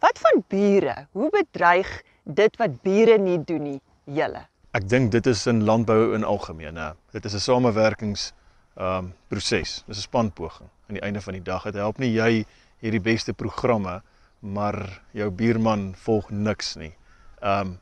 Wat 0.00 0.18
van 0.18 0.44
bure? 0.48 1.06
Hoe 1.12 1.28
bedreig 1.30 1.88
dit 2.24 2.56
wat 2.56 2.82
bure 2.82 3.18
nie 3.18 3.38
doen 3.44 3.62
nie 3.62 3.80
julle? 4.04 4.46
Ek 4.72 4.86
dink 4.88 5.10
dit 5.12 5.26
is 5.28 5.42
in 5.50 5.64
landbou 5.68 6.14
in 6.16 6.24
algemeen, 6.24 6.78
hè. 6.80 6.92
Dit 7.12 7.24
is 7.28 7.34
'n 7.34 7.44
samewerkings 7.44 8.32
ehm 8.76 8.96
um, 8.96 9.12
proses. 9.28 9.84
Dis 9.86 9.98
'n 9.98 10.08
spanpoging 10.08 10.68
aan 10.88 10.96
die 10.96 11.02
einde 11.02 11.20
van 11.20 11.32
die 11.32 11.42
dag. 11.42 11.62
Dit 11.62 11.74
help 11.74 11.98
nie 11.98 12.12
jy 12.12 12.44
hierdie 12.80 13.00
beste 13.00 13.32
programme, 13.32 14.02
maar 14.38 15.02
jou 15.12 15.30
buurman 15.30 15.94
volg 15.96 16.30
niks 16.30 16.76
nie. 16.76 16.94
Ehm 17.40 17.60
um, 17.60 17.78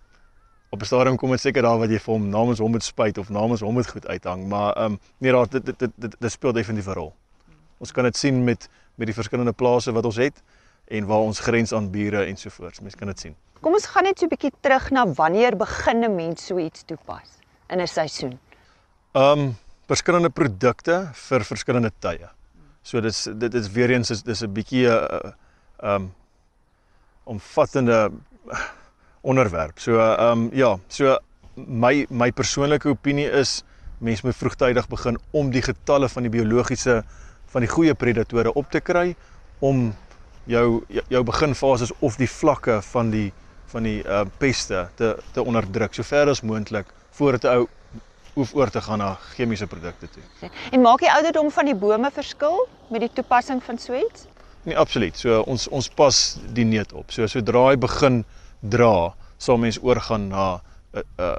op 0.70 0.80
'n 0.80 0.84
stadium 0.84 1.16
kom 1.16 1.30
dit 1.30 1.40
seker 1.40 1.62
daar 1.62 1.78
wat 1.78 1.90
jy 1.90 1.98
vir 1.98 2.14
hom 2.14 2.28
namens 2.28 2.58
hom 2.58 2.70
moet 2.70 2.84
spuit 2.84 3.18
of 3.18 3.28
namens 3.28 3.60
hom 3.60 3.74
moet 3.74 3.90
goed 3.90 4.06
uithang, 4.06 4.48
maar 4.48 4.74
ehm 4.76 4.84
um, 4.84 4.98
nee, 5.18 5.32
daar 5.32 5.48
dit 5.48 5.66
dit 5.66 5.78
dit 5.78 6.16
dit 6.20 6.32
speel 6.32 6.52
definitief 6.52 6.88
'n 6.88 6.98
rol. 6.98 7.14
Ons 7.78 7.92
kan 7.92 8.04
dit 8.04 8.16
sien 8.16 8.44
met 8.44 8.68
met 8.94 9.06
die 9.06 9.14
verskillende 9.14 9.52
plase 9.52 9.92
wat 9.92 10.04
ons 10.04 10.16
het 10.16 10.42
en 10.88 11.06
waar 11.06 11.24
ons 11.28 11.40
grens 11.40 11.72
aan 11.72 11.90
bure 11.92 12.24
ensovoorts. 12.24 12.80
Mense 12.80 12.96
kan 12.96 13.10
dit 13.12 13.26
sien. 13.26 13.36
Kom 13.60 13.74
ons 13.74 13.86
gaan 13.90 14.06
net 14.06 14.18
so 14.18 14.26
'n 14.26 14.32
bietjie 14.32 14.52
terug 14.60 14.90
na 14.90 15.06
wanneer 15.06 15.56
begin 15.56 16.04
'n 16.04 16.14
mens 16.14 16.46
so 16.46 16.58
iets 16.58 16.84
toepas 16.84 17.28
in 17.68 17.80
'n 17.80 17.86
seisoen. 17.86 18.38
Um 19.14 19.56
verskillende 19.88 20.30
produkte 20.30 21.10
vir 21.14 21.44
verskillende 21.44 21.90
tye. 21.98 22.28
So 22.82 23.00
dis 23.00 23.28
dit 23.38 23.54
is 23.54 23.68
weer 23.72 23.90
eens 23.90 24.10
is 24.10 24.22
dis 24.22 24.42
'n 24.42 24.52
bietjie 24.52 24.86
'n 24.86 25.34
uh, 25.82 25.94
um 25.94 26.14
omvattende 27.24 28.10
onderwerp. 29.20 29.78
So 29.78 30.00
um 30.00 30.50
ja, 30.52 30.78
so 30.88 31.18
my 31.54 32.06
my 32.10 32.30
persoonlike 32.32 32.88
opinie 32.88 33.30
is 33.30 33.62
mense 33.98 34.26
moet 34.26 34.36
vroegtydig 34.36 34.88
begin 34.88 35.18
om 35.30 35.50
die 35.50 35.62
getalle 35.62 36.08
van 36.08 36.22
die 36.22 36.30
biologiese 36.30 37.02
van 37.46 37.64
die 37.64 37.70
goeie 37.70 37.94
predatore 37.94 38.52
op 38.52 38.70
te 38.70 38.80
kry 38.80 39.16
om 39.58 39.94
jou 40.48 40.84
jou 40.88 41.22
beginfases 41.24 41.92
of 42.00 42.16
die 42.16 42.30
vlakke 42.30 42.80
van 42.92 43.10
die 43.12 43.32
van 43.72 43.84
die 43.84 44.00
uh 44.04 44.24
peste 44.40 44.88
te 44.96 45.16
te 45.32 45.44
onderdruk 45.44 45.94
sover 45.94 46.28
as 46.32 46.40
moontlik 46.40 46.86
voordat 47.18 47.44
'n 47.44 47.56
ou 47.56 47.68
hoef 48.38 48.54
oor 48.54 48.70
te 48.70 48.80
gaan 48.80 48.98
na 48.98 49.16
chemiese 49.34 49.66
produkte 49.66 50.08
toe. 50.14 50.50
En 50.70 50.80
maak 50.80 51.02
die 51.02 51.10
ouderdom 51.12 51.50
van 51.50 51.64
die 51.64 51.74
bome 51.74 52.10
verskil 52.14 52.68
met 52.88 53.00
die 53.00 53.10
toepassing 53.12 53.62
van 53.62 53.78
so 53.78 53.94
iets? 53.94 54.26
Nee, 54.62 54.76
absoluut. 54.78 55.18
So 55.18 55.40
ons 55.42 55.68
ons 55.68 55.88
pas 55.88 56.38
die 56.54 56.64
neut 56.64 56.92
op. 56.92 57.10
So 57.10 57.26
sodra 57.26 57.68
hy 57.68 57.76
begin 57.76 58.24
dra, 58.60 59.14
sal 59.38 59.58
mens 59.58 59.78
oorgaan 59.82 60.28
na 60.28 60.60
'n 60.94 60.98
uh, 60.98 61.02
uh, 61.18 61.36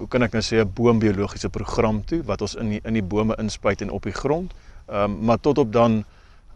hoe 0.00 0.08
kan 0.08 0.22
ek 0.22 0.32
nou 0.32 0.42
sê 0.42 0.62
'n 0.64 0.72
boombiologiese 0.74 1.48
program 1.48 2.04
toe 2.04 2.22
wat 2.24 2.40
ons 2.40 2.54
in 2.54 2.68
die, 2.68 2.80
in 2.84 2.94
die 2.94 3.02
bome 3.02 3.36
inspuit 3.38 3.80
en 3.80 3.90
op 3.90 4.02
die 4.02 4.16
grond. 4.16 4.52
Ehm 4.88 5.04
um, 5.04 5.24
maar 5.24 5.40
tot 5.40 5.58
op 5.58 5.72
dan 5.72 6.04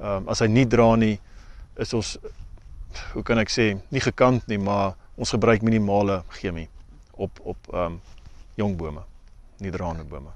ehm 0.00 0.08
um, 0.16 0.28
as 0.28 0.38
hy 0.38 0.46
nie 0.46 0.66
dra 0.66 0.94
nie 0.96 1.20
is 1.78 1.94
ons 1.94 2.18
hoe 3.14 3.22
kan 3.22 3.38
ek 3.38 3.50
sê 3.50 3.72
nie 3.90 4.02
gekant 4.02 4.46
nie, 4.50 4.58
maar 4.58 4.94
ons 5.18 5.34
gebruik 5.34 5.62
minimale 5.62 6.22
chemie 6.38 6.68
op 7.14 7.40
op 7.42 7.70
ehm 7.72 7.94
um, 7.94 8.00
jong 8.54 8.76
bome, 8.78 9.02
nie 9.58 9.70
draande 9.74 10.04
bome. 10.06 10.30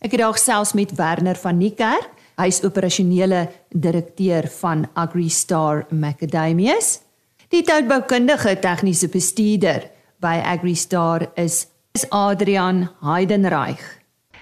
Ek 0.00 0.14
het 0.14 0.22
dalk 0.22 0.38
selfs 0.40 0.72
met 0.72 0.94
Werner 0.96 1.36
van 1.36 1.58
Niekerk, 1.58 2.08
hy 2.38 2.46
is 2.48 2.62
operasionele 2.64 3.42
direkteur 3.68 4.48
van 4.60 4.86
AgriStar 4.94 5.84
Macadamias. 5.90 7.00
Die 7.52 7.60
tuinboukundige 7.62 8.54
tegniese 8.62 9.08
bestuurder 9.12 9.90
by 10.24 10.38
AgriStar 10.44 11.28
is 11.36 11.66
is 11.96 12.04
Adrian 12.10 12.88
Heidenreich. 13.02 13.84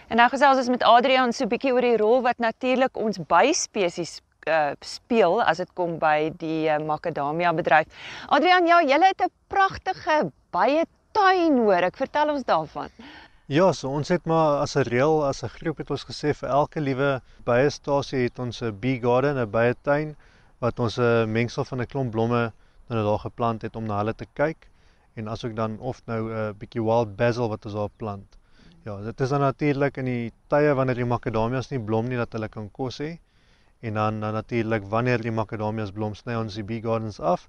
En 0.09 0.21
nou 0.21 0.29
gesels 0.31 0.59
ons 0.59 0.69
met 0.69 0.83
Adrian 0.83 1.33
so 1.33 1.45
'n 1.45 1.49
bietjie 1.49 1.73
oor 1.73 1.81
die 1.81 1.97
rol 1.97 2.23
wat 2.23 2.39
natuurlik 2.39 2.97
ons 2.97 3.19
byspesies 3.19 4.21
uh, 4.47 4.75
speel 4.81 5.41
as 5.43 5.61
dit 5.63 5.71
kom 5.79 5.97
by 6.03 6.31
die 6.41 6.67
uh, 6.71 6.79
makadamia 6.83 7.53
bedryf. 7.57 7.91
Adrian, 8.35 8.67
ja, 8.71 8.81
julle 8.87 9.11
het 9.11 9.23
'n 9.23 9.33
pragtige 9.49 10.31
baie 10.55 10.85
tuin 11.13 11.59
hoor. 11.59 11.83
Ek 11.91 11.97
vertel 11.97 12.31
ons 12.31 12.45
daarvan. 12.45 12.91
Ja, 13.47 13.73
so 13.73 13.91
ons 13.91 14.09
het 14.09 14.27
maar 14.27 14.61
as 14.63 14.77
'n 14.77 14.87
reël, 14.87 15.25
as 15.25 15.43
'n 15.43 15.49
groep 15.49 15.79
het 15.79 15.91
ons 15.91 16.05
gesê 16.05 16.35
vir 16.35 16.49
elke 16.49 16.81
liewe 16.81 17.21
byestasie 17.45 18.23
het 18.25 18.39
ons 18.39 18.63
'n 18.63 18.79
bee 18.81 19.01
garden, 19.01 19.39
'n 19.39 19.51
byetuin 19.51 20.17
wat 20.61 20.79
ons 20.79 20.99
'n 20.99 21.27
mengsel 21.33 21.65
van 21.65 21.81
'n 21.81 21.87
klomp 21.87 22.11
blomme 22.11 22.53
nou 22.89 23.05
daar 23.05 23.19
geplant 23.19 23.63
het 23.63 23.77
om 23.77 23.87
na 23.87 23.99
hulle 23.99 24.15
te 24.15 24.27
kyk 24.35 24.69
en 25.17 25.29
asook 25.29 25.57
dan 25.57 25.79
of 25.81 26.03
nou 26.07 26.31
'n 26.31 26.55
bietjie 26.59 26.83
wild 26.83 27.17
basil 27.17 27.49
wat 27.49 27.65
ons 27.65 27.75
daar 27.75 27.91
plant. 27.97 28.37
Ja, 28.85 28.97
dit 29.03 29.21
is 29.21 29.29
dan 29.29 29.41
natuurlik 29.41 29.97
in 29.97 30.05
die 30.05 30.33
tye 30.49 30.75
wanneer 30.75 30.95
die 30.95 31.05
makadamias 31.05 31.71
nie 31.71 31.81
blom 31.81 32.09
nie 32.09 32.17
dat 32.17 32.33
hulle 32.33 32.49
kan 32.49 32.71
kos 32.71 32.99
hê. 32.99 33.19
En 33.87 33.95
dan, 33.95 34.21
dan 34.21 34.33
natuurlik 34.33 34.85
wanneer 34.91 35.23
die 35.23 35.31
makadamias 35.31 35.93
blom, 35.95 36.15
sny 36.19 36.35
ons 36.35 36.55
die 36.59 36.65
bee 36.67 36.83
gardens 36.83 37.21
af 37.33 37.45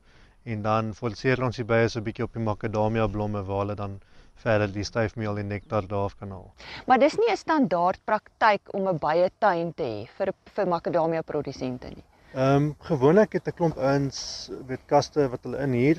en 0.53 0.61
dan 0.61 0.91
forceer 0.97 1.41
ons 1.43 1.57
die 1.57 1.65
bye 1.65 1.87
so 1.89 1.99
'n 1.99 2.05
bietjie 2.07 2.25
op 2.27 2.35
die 2.37 2.43
makadamia 2.43 3.07
blomme 3.15 3.41
waar 3.47 3.63
hulle 3.63 3.75
dan 3.79 3.95
verder 4.43 4.71
die 4.73 4.85
styfmeel 4.89 5.39
en 5.41 5.49
nektar 5.53 5.87
daaraf 5.93 6.15
kan 6.19 6.35
haal. 6.35 6.51
Maar 6.87 6.99
dis 6.99 7.17
nie 7.17 7.31
'n 7.31 7.37
standaard 7.37 7.99
praktyk 8.05 8.73
om 8.73 8.87
'n 8.87 8.99
baie 9.07 9.31
tuin 9.39 9.73
te 9.73 9.83
hê 9.83 10.07
vir 10.17 10.33
vir 10.55 10.67
makadamia 10.67 11.21
produsente 11.21 11.89
nie. 11.95 12.03
Ehm 12.33 12.55
um, 12.55 12.75
gewoonlik 12.89 13.33
het 13.33 13.47
'n 13.47 13.57
klomp 13.57 13.77
ouens 13.77 14.51
weet 14.67 14.85
kaste 14.85 15.29
wat 15.29 15.43
hulle 15.43 15.63
inhuur. 15.65 15.97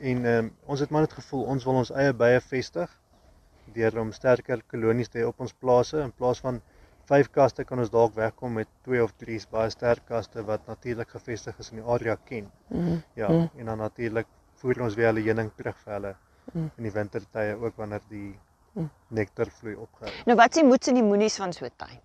En 0.00 0.24
ehm 0.24 0.44
um, 0.44 0.52
ons 0.66 0.80
het 0.80 0.90
maar 0.90 1.06
net 1.06 1.12
gevoel 1.12 1.44
ons 1.44 1.64
wil 1.64 1.74
ons 1.74 1.90
eie 1.90 2.12
bye 2.12 2.40
vestig 2.40 2.90
deur 3.74 4.00
om 4.00 4.12
sterker 4.12 4.62
kolonies 4.66 5.08
te 5.08 5.18
hê 5.18 5.26
op 5.26 5.40
ons 5.40 5.52
plase 5.52 6.00
in 6.00 6.12
plaas 6.12 6.40
van 6.40 6.60
vyf 7.10 7.30
kaste 7.34 7.64
kan 7.66 7.78
ons 7.82 7.90
dalk 7.90 8.14
wegkom 8.14 8.52
met 8.60 8.68
twee 8.86 9.02
of 9.02 9.12
drie 9.18 9.38
baie 9.50 9.70
sterk 9.70 10.04
kaste 10.08 10.44
wat 10.46 10.66
natuurlik 10.70 11.10
gevestig 11.16 11.58
is 11.58 11.70
in 11.72 11.80
die 11.82 11.86
area 11.86 12.16
ken. 12.24 12.50
Mm 12.68 12.84
-hmm. 12.84 13.02
Ja, 13.14 13.28
mm 13.28 13.38
-hmm. 13.38 13.60
en 13.60 13.66
dan 13.66 13.78
natuurlik 13.78 14.26
voer 14.60 14.80
ons 14.80 14.94
weer 14.94 15.06
hulle 15.06 15.24
heuning 15.24 15.50
terug 15.56 15.76
vir 15.84 15.92
hulle 15.92 16.14
mm. 16.52 16.70
in 16.76 16.86
die 16.88 16.92
wintertye 16.92 17.56
ook 17.56 17.76
wanneer 17.76 18.02
die 18.08 18.38
mm. 18.74 18.90
nektarvloei 19.08 19.74
opgehou. 19.74 20.12
Nou 20.26 20.36
wat 20.36 20.56
sê 20.56 20.64
moets 20.64 20.88
en 20.88 20.94
die 20.94 21.06
moenies 21.06 21.36
van 21.36 21.52
so 21.52 21.64
'n 21.64 21.76
tuin? 21.76 22.00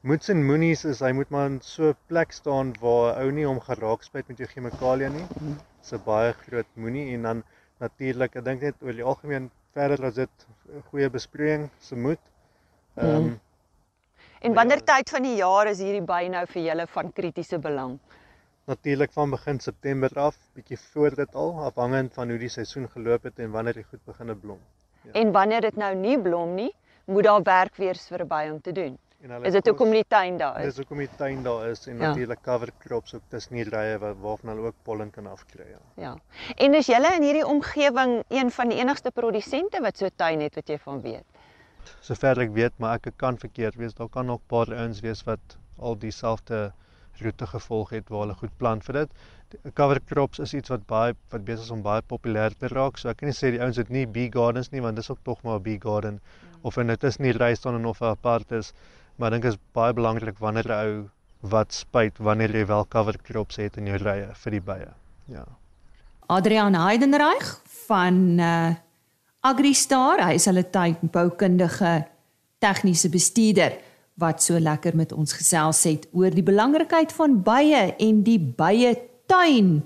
Moets 0.00 0.28
en 0.32 0.46
moenies 0.46 0.84
is 0.84 1.00
hy 1.04 1.12
moet 1.12 1.30
maar 1.30 1.46
in 1.46 1.60
so 1.60 1.90
'n 1.90 1.96
plek 2.06 2.32
staan 2.32 2.74
waar 2.80 3.20
ou 3.22 3.30
nie 3.30 3.46
hom 3.46 3.60
geraak 3.60 4.02
spuit 4.02 4.28
met 4.28 4.38
jou 4.38 4.48
chemikalieë 4.48 5.10
nie. 5.12 5.26
Mm. 5.40 5.56
Dis 5.80 5.92
'n 5.92 6.02
baie 6.04 6.32
groot 6.32 6.70
moenie 6.74 7.14
en 7.14 7.22
dan 7.22 7.42
natuurlik, 7.78 8.36
ek 8.36 8.44
dink 8.44 8.62
net 8.62 8.82
oor 8.82 8.92
die 8.92 9.04
algemeen 9.04 9.50
verder 9.72 10.04
as 10.04 10.14
dit 10.14 10.46
goeie 10.90 11.10
besproeiing 11.10 11.70
se 11.78 11.96
moet. 11.96 12.20
Ehm 12.96 13.16
um, 13.16 13.22
mm. 13.24 13.40
En 14.40 14.54
wanneer 14.54 14.84
tyd 14.84 15.10
van 15.10 15.22
die 15.22 15.36
jaar 15.36 15.68
is 15.68 15.78
hierdie 15.78 16.04
by 16.04 16.26
nou 16.32 16.46
vir 16.46 16.62
julle 16.62 16.86
van 16.86 17.12
kritiese 17.12 17.58
belang? 17.58 17.98
natuurlik 18.70 19.12
van 19.12 19.30
begin 19.30 19.60
September 19.60 20.10
af, 20.14 20.36
bietjie 20.54 20.78
voor 20.92 21.14
dit 21.18 21.34
al, 21.34 21.52
afhangend 21.66 22.14
van 22.14 22.30
hoe 22.30 22.38
die 22.38 22.50
seisoen 22.52 22.88
geloop 22.94 23.26
het 23.28 23.38
en 23.38 23.50
wanneer 23.50 23.80
dit 23.80 23.86
goed 23.90 24.02
begine 24.06 24.36
blom. 24.36 24.60
Ja. 25.02 25.12
En 25.22 25.32
wanneer 25.32 25.66
dit 25.66 25.76
nou 25.76 25.94
nie 25.94 26.18
blom 26.20 26.54
nie, 26.54 26.70
moet 27.04 27.26
daar 27.26 27.42
werk 27.42 27.78
wees 27.82 28.04
vir 28.12 28.26
by 28.26 28.48
om 28.52 28.60
te 28.60 28.72
doen. 28.72 28.98
Is 29.20 29.52
dit 29.52 29.66
hoekom 29.68 29.90
die 29.92 30.04
tuin 30.08 30.38
daar 30.40 30.60
is? 30.62 30.70
Dis 30.70 30.78
hoekom 30.80 31.02
die 31.02 31.10
tuin 31.16 31.42
daar 31.44 31.66
is 31.68 31.82
en 31.86 31.98
ja. 31.98 32.06
natuurlik 32.06 32.40
cover 32.42 32.70
crops 32.80 33.14
ook 33.14 33.26
tussen 33.28 33.58
die 33.58 33.66
rye 33.68 33.98
waarvan 34.00 34.54
hulle 34.54 34.70
ook 34.70 34.78
pollen 34.82 35.10
kan 35.12 35.26
afkry, 35.28 35.66
ja. 35.68 35.80
Ja. 36.00 36.14
En 36.56 36.74
is 36.78 36.88
julle 36.88 37.10
in 37.18 37.26
hierdie 37.26 37.44
omgewing 37.46 38.14
een 38.28 38.50
van 38.50 38.72
die 38.72 38.78
enigste 38.80 39.10
produsente 39.10 39.82
wat 39.84 40.00
so 40.00 40.08
tuin 40.16 40.40
het 40.40 40.56
wat 40.56 40.72
jy 40.72 40.78
van 40.86 41.02
weet? 41.04 41.39
Sover 42.00 42.38
ek 42.38 42.52
weet, 42.56 42.72
maar 42.78 42.98
ek 42.98 43.12
kan 43.16 43.38
verkeerd 43.38 43.76
wees. 43.80 43.94
Daar 43.94 44.08
kan 44.08 44.26
nog 44.26 44.40
paar 44.46 44.72
ouens 44.74 45.00
wees 45.00 45.22
wat 45.28 45.56
al 45.78 45.98
dieselfde 45.98 46.70
roete 47.20 47.46
gevolg 47.46 47.90
het 47.90 48.08
waar 48.08 48.24
hulle 48.24 48.38
goed 48.40 48.56
plant 48.58 48.84
vir 48.86 49.02
dit. 49.02 49.20
Cover 49.74 50.00
crops 50.06 50.40
is 50.44 50.54
iets 50.54 50.72
wat 50.72 50.86
baie 50.88 51.14
wat 51.32 51.44
besig 51.44 51.66
is 51.66 51.74
om 51.74 51.82
baie 51.84 52.02
populêr 52.12 52.54
te 52.58 52.70
raak. 52.72 52.98
So 52.98 53.10
ek 53.12 53.20
kan 53.20 53.30
nie 53.30 53.36
sê 53.36 53.52
die 53.54 53.60
ouens 53.60 53.80
het 53.80 53.90
nie 53.90 54.06
bee 54.06 54.30
gardens 54.32 54.70
nie 54.72 54.82
want 54.84 55.00
dis 55.00 55.10
ook 55.10 55.22
tog 55.26 55.42
maar 55.44 55.58
'n 55.58 55.62
bee 55.62 55.80
garden 55.80 56.20
mm. 56.20 56.60
of 56.62 56.76
en 56.76 56.86
dit 56.86 57.04
is 57.04 57.18
nie 57.18 57.32
rystaan 57.32 57.74
en 57.74 57.86
of 57.86 58.00
'n 58.00 58.12
apart 58.16 58.52
is, 58.52 58.72
maar 59.16 59.32
ek 59.32 59.42
dink 59.42 59.52
is 59.52 59.58
baie 59.74 59.92
belangrik 59.92 60.38
wanneer 60.38 60.68
'n 60.68 60.86
ou 60.86 61.10
wat 61.40 61.72
spuit 61.72 62.18
wanneer 62.18 62.52
jy 62.56 62.66
wel 62.66 62.84
cover 62.88 63.16
crops 63.22 63.56
het 63.56 63.76
in 63.76 63.86
jou 63.86 63.96
rye 63.96 64.28
vir 64.34 64.50
die 64.50 64.60
bye. 64.60 64.88
Ja. 65.26 65.46
Adrian 66.28 66.74
Heidenreich 66.74 67.60
van 67.86 68.38
uh 68.38 68.74
Agristar, 69.40 70.20
hy 70.20 70.34
is 70.36 70.44
hulle 70.50 70.66
tuinboukundige 70.68 71.94
tegniese 72.60 73.08
bestuurder 73.08 73.78
wat 74.20 74.42
so 74.44 74.58
lekker 74.60 74.92
met 74.98 75.14
ons 75.16 75.32
gesels 75.32 75.78
het 75.88 76.02
oor 76.12 76.34
die 76.34 76.44
belangrikheid 76.44 77.12
van 77.16 77.38
bye 77.46 77.86
en 77.96 78.18
die 78.26 78.36
bye 78.36 78.92
tuin 79.32 79.78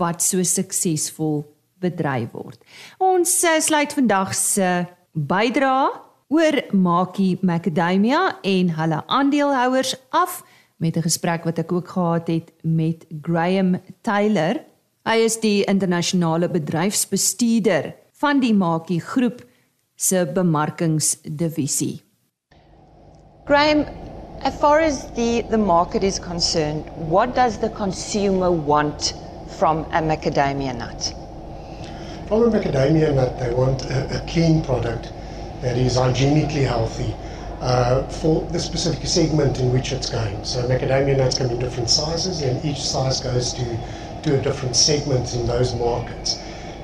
wat 0.00 0.24
so 0.24 0.40
suksesvol 0.40 1.42
bedryf 1.84 2.32
word. 2.32 2.56
Ons 2.96 3.36
uh, 3.44 3.58
sluit 3.60 3.92
vandag 3.92 4.32
se 4.38 4.70
bydra 5.12 5.90
oor 6.32 6.56
Makie 6.72 7.36
Macadamia 7.44 8.38
en 8.40 8.70
hulle 8.78 9.02
aandeelhouers 9.04 9.92
af 10.16 10.40
met 10.80 10.96
'n 10.96 11.04
gesprek 11.04 11.44
wat 11.44 11.58
ek 11.58 11.72
ook 11.72 11.88
gehad 11.88 12.28
het 12.28 12.52
met 12.62 13.04
Graham 13.20 13.76
Taylor. 14.00 14.64
Hy 15.04 15.18
is 15.28 15.36
die 15.40 15.64
internasionale 15.68 16.48
bedryfsbestuurder 16.48 17.92
van 18.24 18.40
die 18.40 18.54
Makie 18.56 19.02
groep 19.04 19.42
se 19.96 20.24
bemarkingsdivisie. 20.36 22.00
Graham, 23.44 23.84
as 24.40 24.56
far 24.60 24.80
as 24.80 25.04
the, 25.12 25.42
the 25.50 25.58
market 25.58 26.02
is 26.02 26.18
concerned, 26.18 26.88
what 26.96 27.34
does 27.34 27.58
the 27.58 27.68
consumer 27.68 28.50
want 28.50 29.12
from 29.58 29.84
a 29.92 30.00
macadamia 30.00 30.72
nut? 30.76 31.12
From 32.28 32.44
a 32.44 32.50
macadamia 32.50 33.12
nut, 33.14 33.38
they 33.38 33.52
want 33.52 33.84
a, 33.90 34.16
a 34.16 34.26
clean 34.26 34.62
product 34.64 35.12
that 35.60 35.76
is 35.76 35.96
hygienically 35.96 36.62
healthy 36.62 37.14
uh, 37.60 38.02
for 38.08 38.40
the 38.52 38.58
specific 38.58 39.06
segment 39.06 39.60
in 39.60 39.70
which 39.70 39.92
it's 39.92 40.08
going. 40.08 40.42
So 40.44 40.62
macadamia 40.62 41.18
nuts 41.18 41.36
come 41.36 41.50
in 41.50 41.58
different 41.58 41.90
sizes, 41.90 42.40
and 42.40 42.64
each 42.64 42.80
size 42.80 43.20
goes 43.20 43.52
to, 43.52 43.64
to 44.22 44.38
a 44.38 44.42
different 44.42 44.76
segment 44.76 45.34
in 45.34 45.46
those 45.46 45.74
markets. 45.74 46.38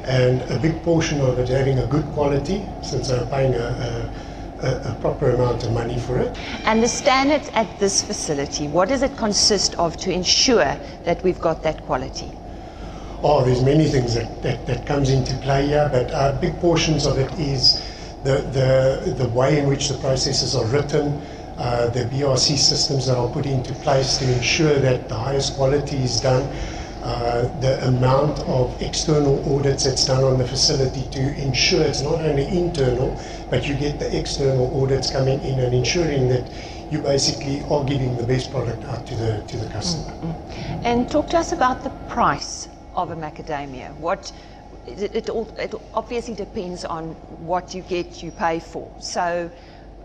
And 0.04 0.42
a 0.50 0.58
big 0.58 0.82
portion 0.82 1.20
of 1.20 1.38
it 1.38 1.48
having 1.48 1.78
a 1.78 1.86
good 1.86 2.04
quality, 2.14 2.64
since 2.82 3.08
they're 3.08 3.26
paying 3.26 3.54
a, 3.54 3.58
a 3.58 4.30
a, 4.62 4.92
a, 4.92 4.98
proper 5.00 5.30
amount 5.30 5.64
of 5.64 5.72
money 5.72 5.98
for 5.98 6.18
it. 6.18 6.36
And 6.64 6.82
the 6.82 6.88
standards 6.88 7.48
at 7.54 7.78
this 7.78 8.02
facility, 8.02 8.68
what 8.68 8.88
does 8.88 9.02
it 9.02 9.16
consist 9.16 9.74
of 9.78 9.96
to 9.98 10.12
ensure 10.12 10.76
that 11.04 11.22
we've 11.22 11.40
got 11.40 11.62
that 11.62 11.82
quality? 11.86 12.30
Oh, 13.22 13.44
there's 13.44 13.62
many 13.62 13.86
things 13.86 14.14
that, 14.14 14.42
that, 14.42 14.66
that 14.66 14.86
comes 14.86 15.10
into 15.10 15.36
play 15.38 15.66
here, 15.66 15.88
but 15.92 16.10
uh, 16.12 16.38
big 16.40 16.58
portions 16.60 17.06
of 17.06 17.18
it 17.18 17.32
is 17.38 17.82
the, 18.24 18.38
the, 18.52 19.14
the 19.14 19.28
way 19.28 19.58
in 19.58 19.68
which 19.68 19.88
the 19.88 19.98
processes 19.98 20.54
are 20.54 20.64
written, 20.66 21.20
uh, 21.58 21.88
the 21.90 22.04
BRC 22.04 22.56
systems 22.56 23.06
that 23.06 23.16
are 23.16 23.28
put 23.28 23.44
into 23.44 23.74
place 23.74 24.16
to 24.18 24.32
ensure 24.32 24.78
that 24.78 25.08
the 25.08 25.14
highest 25.14 25.54
quality 25.56 25.98
is 25.98 26.20
done, 26.20 26.42
uh, 27.02 27.42
the 27.60 27.86
amount 27.86 28.38
of 28.40 28.80
external 28.82 29.38
audits 29.54 29.84
that's 29.84 30.06
done 30.06 30.22
on 30.22 30.38
the 30.38 30.46
facility 30.46 31.08
to 31.10 31.20
ensure 31.40 31.82
it's 31.82 32.02
not 32.02 32.20
only 32.20 32.46
internal, 32.46 33.18
but 33.48 33.66
you 33.66 33.74
get 33.74 33.98
the 33.98 34.18
external 34.18 34.82
audits 34.82 35.10
coming 35.10 35.40
in 35.40 35.58
and 35.60 35.74
ensuring 35.74 36.28
that 36.28 36.50
you 36.90 37.00
basically 37.00 37.62
are 37.70 37.84
giving 37.84 38.16
the 38.16 38.26
best 38.26 38.50
product 38.50 38.84
out 38.84 39.06
to 39.06 39.14
the 39.14 39.42
to 39.48 39.56
the 39.56 39.68
customer. 39.70 40.12
Mm-hmm. 40.12 40.86
And 40.86 41.10
talk 41.10 41.28
to 41.30 41.38
us 41.38 41.52
about 41.52 41.84
the 41.84 41.90
price 42.08 42.68
of 42.94 43.10
a 43.10 43.16
macadamia. 43.16 43.96
What 43.96 44.32
it, 44.86 45.14
it, 45.14 45.30
all, 45.30 45.48
it 45.58 45.74
obviously 45.94 46.34
depends 46.34 46.84
on 46.84 47.10
what 47.46 47.74
you 47.74 47.82
get, 47.82 48.22
you 48.22 48.30
pay 48.30 48.60
for. 48.60 48.90
So, 48.98 49.50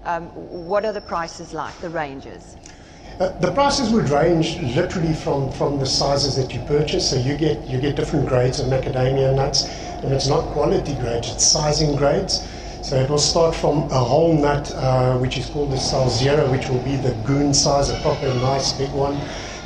um, 0.04 0.28
what 0.68 0.86
are 0.86 0.94
the 0.94 1.02
prices 1.02 1.54
like, 1.54 1.76
the 1.80 1.90
ranges? 1.90 2.58
Uh, 3.18 3.30
the 3.40 3.52
prices 3.54 3.92
would 3.92 4.10
range 4.10 4.60
literally 4.76 5.14
from, 5.14 5.50
from 5.54 5.80
the 5.80 5.86
sizes 5.86 6.36
that 6.36 6.54
you 6.54 6.60
purchase. 6.64 7.10
So 7.10 7.16
you 7.16 7.38
get 7.38 7.66
you 7.66 7.80
get 7.80 7.96
different 7.96 8.28
grades 8.28 8.60
of 8.60 8.68
macadamia 8.68 9.34
nuts, 9.34 9.70
and 10.04 10.12
it's 10.12 10.28
not 10.28 10.44
quality 10.52 10.96
grades; 10.96 11.32
it's 11.32 11.46
sizing 11.46 11.96
grades. 11.96 12.46
So 12.82 12.98
it 12.98 13.10
will 13.10 13.18
start 13.18 13.56
from 13.56 13.90
a 13.90 14.04
whole 14.04 14.34
nut, 14.38 14.70
uh, 14.76 15.18
which 15.18 15.38
is 15.38 15.46
called 15.50 15.72
the 15.72 15.78
Salzera, 15.78 16.52
which 16.52 16.68
will 16.68 16.84
be 16.84 16.98
the 16.98 17.14
goon 17.26 17.54
size, 17.54 17.90
a 17.90 17.98
proper 18.02 18.28
nice 18.34 18.74
big 18.74 18.92
one. 18.92 19.18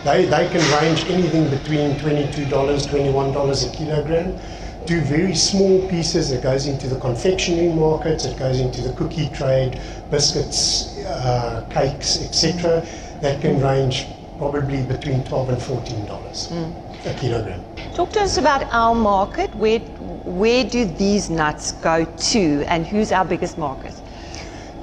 They 0.06 0.26
they 0.26 0.48
can 0.50 0.62
range 0.80 1.06
anything 1.10 1.50
between 1.50 1.98
twenty 1.98 2.32
two 2.32 2.46
dollars, 2.46 2.86
twenty 2.86 3.12
one 3.12 3.32
dollars 3.32 3.64
a 3.64 3.72
kilogram. 3.72 4.38
To 4.86 5.02
very 5.02 5.36
small 5.36 5.88
pieces, 5.90 6.32
it 6.32 6.42
goes 6.44 6.68
into 6.68 6.88
the 6.88 7.00
confectionery 7.00 7.74
markets, 7.74 8.26
it 8.26 8.38
goes 8.38 8.60
into 8.60 8.82
the 8.82 8.94
cookie 8.94 9.30
trade, 9.30 9.80
biscuits, 10.12 10.98
uh, 11.00 11.66
cakes, 11.70 12.24
etc 12.24 12.86
that 13.22 13.42
can 13.42 13.60
range 13.62 14.06
probably 14.38 14.82
between 14.84 15.24
12 15.26 15.50
and 15.50 15.62
14 15.62 16.06
dollars 16.06 16.48
mm. 16.48 17.06
a 17.06 17.20
kilogram. 17.20 17.64
Talk 17.94 18.12
to 18.14 18.22
us 18.22 18.38
about 18.38 18.64
our 18.72 18.96
market. 18.96 19.54
Where 19.56 19.80
where 20.26 20.64
do 20.64 20.86
these 20.86 21.30
nuts 21.30 21.74
go 21.74 22.06
to, 22.06 22.64
and 22.68 22.86
who's 22.86 23.12
our 23.12 23.26
biggest 23.26 23.58
market? 23.58 23.94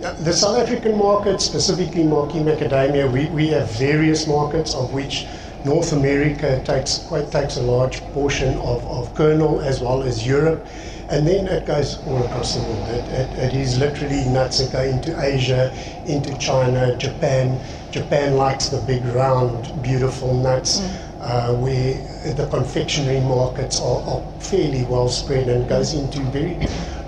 The 0.01 0.33
South 0.33 0.59
African 0.59 0.99
market, 0.99 1.41
specifically 1.41 2.05
Marquis 2.05 2.41
Macadamia, 2.41 3.11
we, 3.11 3.27
we 3.31 3.49
have 3.49 3.71
various 3.73 4.27
markets 4.27 4.75
of 4.75 4.93
which 4.93 5.27
North 5.65 5.93
America 5.93 6.63
takes 6.65 6.99
quite 6.99 7.31
takes 7.33 7.57
a 7.57 7.63
large 7.63 8.01
portion 8.13 8.55
of, 8.59 8.85
of 8.87 9.15
kernel 9.15 9.61
as 9.61 9.81
well 9.81 10.03
as 10.03 10.27
Europe 10.27 10.67
and 11.09 11.27
then 11.27 11.47
it 11.47 11.67
goes 11.67 12.05
all 12.07 12.23
across 12.25 12.57
the 12.57 12.63
world. 12.63 12.89
It, 12.89 13.05
it, 13.13 13.39
it 13.39 13.55
is 13.55 13.79
literally 13.79 14.25
nuts 14.29 14.59
that 14.59 14.73
go 14.73 14.83
into 14.83 15.19
Asia, 15.21 15.73
into 16.07 16.37
China, 16.39 16.97
Japan. 16.97 17.61
Japan 17.97 18.37
likes 18.37 18.69
the 18.69 18.81
big, 18.83 19.05
round, 19.07 19.83
beautiful 19.83 20.35
nuts. 20.35 20.81
Mm. 20.81 21.03
Uh, 21.19 21.55
where 21.55 21.95
the 22.35 22.47
confectionery 22.51 23.21
markets 23.21 23.81
are, 23.81 24.01
are, 24.03 24.23
fairly 24.39 24.85
well 24.85 25.09
spread 25.09 25.49
and 25.49 25.67
goes 25.67 25.95
into 25.95 26.21
very 26.31 26.55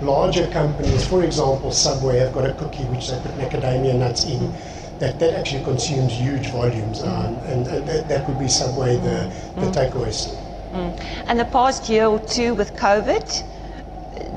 larger 0.01 0.47
companies. 0.47 1.07
For 1.07 1.23
example, 1.23 1.71
Subway 1.71 2.17
have 2.17 2.33
got 2.33 2.49
a 2.49 2.53
cookie 2.53 2.83
which 2.85 3.07
they 3.09 3.19
put 3.21 3.31
macadamia 3.37 3.95
nuts 3.97 4.25
in. 4.25 4.39
Mm. 4.39 4.99
That, 4.99 5.19
that 5.19 5.35
actually 5.35 5.63
consumes 5.63 6.11
huge 6.11 6.47
volumes, 6.47 7.01
mm. 7.01 7.07
um, 7.07 7.35
and, 7.45 7.67
and 7.67 7.87
that, 7.87 8.09
that, 8.09 8.27
would 8.27 8.39
be 8.39 8.49
Subway 8.49 8.95
the, 8.97 9.31
the 9.55 9.67
mm. 9.67 9.73
takeaway 9.73 10.11
store. 10.11 10.35
Mm. 10.73 10.99
And 11.27 11.39
the 11.39 11.45
past 11.45 11.87
year 11.87 12.07
or 12.07 12.19
two 12.19 12.55
with 12.55 12.73
COVID, 12.73 13.27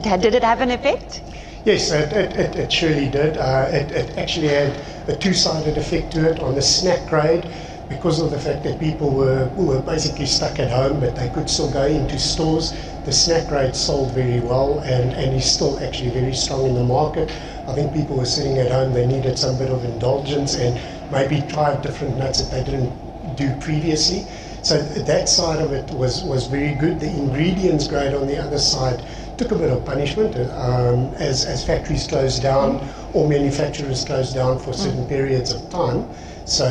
did 0.03 0.35
it 0.35 0.45
have 0.45 0.61
an 0.61 0.71
effect? 0.71 1.23
Yes, 1.64 1.92
it, 1.92 2.12
it, 2.12 2.37
it, 2.37 2.57
it 2.57 2.72
surely 2.72 3.09
did. 3.09 3.37
Uh, 3.37 3.68
it, 3.70 3.92
it 3.92 4.18
actually 4.18 4.48
had 4.48 4.77
a 5.09 5.14
two-sided 5.14 5.79
effect 5.79 6.12
to 6.12 6.29
it 6.29 6.40
on 6.40 6.57
the 6.57 6.62
snack 6.62 7.09
grade 7.09 7.46
because 7.88 8.20
of 8.20 8.33
the 8.33 8.38
fact 8.38 8.64
that 8.64 8.81
people 8.81 9.11
were, 9.11 9.48
were 9.57 9.81
basically 9.81 10.27
stuck 10.27 10.59
at 10.59 10.70
home, 10.72 10.98
but 10.98 11.14
they 11.14 11.29
could 11.29 11.48
still 11.48 11.70
go 11.70 11.85
into 11.85 12.18
stores. 12.18 12.72
The 13.05 13.12
snack 13.12 13.46
grade 13.48 13.77
sold 13.77 14.11
very 14.12 14.40
well 14.40 14.81
and, 14.81 15.12
and 15.12 15.37
is 15.37 15.44
still 15.44 15.79
actually 15.79 16.11
very 16.11 16.35
strong 16.35 16.66
in 16.66 16.75
the 16.75 16.83
market. 16.83 17.31
I 17.68 17.75
think 17.75 17.94
people 17.94 18.16
were 18.16 18.25
sitting 18.25 18.59
at 18.59 18.72
home, 18.72 18.92
they 18.92 19.07
needed 19.07 19.38
some 19.38 19.57
bit 19.57 19.70
of 19.70 19.85
indulgence 19.85 20.57
and 20.57 20.81
maybe 21.12 21.46
tried 21.48 21.83
different 21.83 22.16
nuts 22.18 22.42
that 22.42 22.51
they 22.51 22.64
didn't 22.68 22.92
do 23.37 23.55
previously. 23.61 24.27
So 24.62 24.81
that 24.83 25.29
side 25.29 25.61
of 25.61 25.72
it 25.72 25.88
was, 25.92 26.25
was 26.25 26.46
very 26.46 26.75
good. 26.75 26.98
The 26.98 27.11
ingredients 27.11 27.87
grade 27.87 28.14
on 28.14 28.27
the 28.27 28.38
other 28.38 28.59
side 28.59 29.05
took 29.37 29.53
a 29.53 29.57
bit 29.57 29.71
of 29.71 29.85
punishment 29.85 30.37
um, 30.37 31.12
as, 31.14 31.45
as 31.45 31.64
factories 31.64 32.07
closed 32.07 32.42
down 32.42 32.87
or 33.12 33.29
manufacturers 33.29 34.05
closed 34.05 34.35
down 34.35 34.59
for 34.59 34.73
certain 34.73 35.07
periods 35.07 35.53
of 35.53 35.68
time. 35.71 36.09
So 36.45 36.68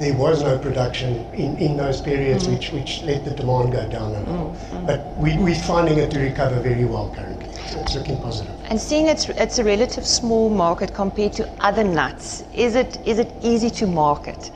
there 0.00 0.14
was 0.14 0.42
no 0.42 0.58
production 0.58 1.24
in, 1.32 1.56
in 1.56 1.76
those 1.76 2.00
periods, 2.00 2.46
which, 2.46 2.72
which 2.72 3.02
let 3.02 3.24
the 3.24 3.30
demand 3.30 3.72
go 3.72 3.88
down 3.88 4.14
a 4.14 4.20
little. 4.20 4.56
But 4.86 5.16
we, 5.16 5.38
we're 5.38 5.54
finding 5.54 5.98
it 5.98 6.10
to 6.10 6.20
recover 6.20 6.60
very 6.60 6.84
well 6.84 7.10
currently. 7.14 7.50
So 7.70 7.80
it's 7.80 7.94
looking 7.94 8.18
positive. 8.18 8.54
And 8.68 8.78
seeing 8.78 9.08
it's, 9.08 9.28
it's 9.30 9.58
a 9.58 9.64
relative 9.64 10.06
small 10.06 10.50
market 10.50 10.92
compared 10.92 11.32
to 11.34 11.48
other 11.60 11.84
nuts, 11.84 12.44
is 12.52 12.74
it, 12.74 12.98
is 13.06 13.18
it 13.18 13.32
easy 13.42 13.70
to 13.70 13.86
market? 13.86 14.50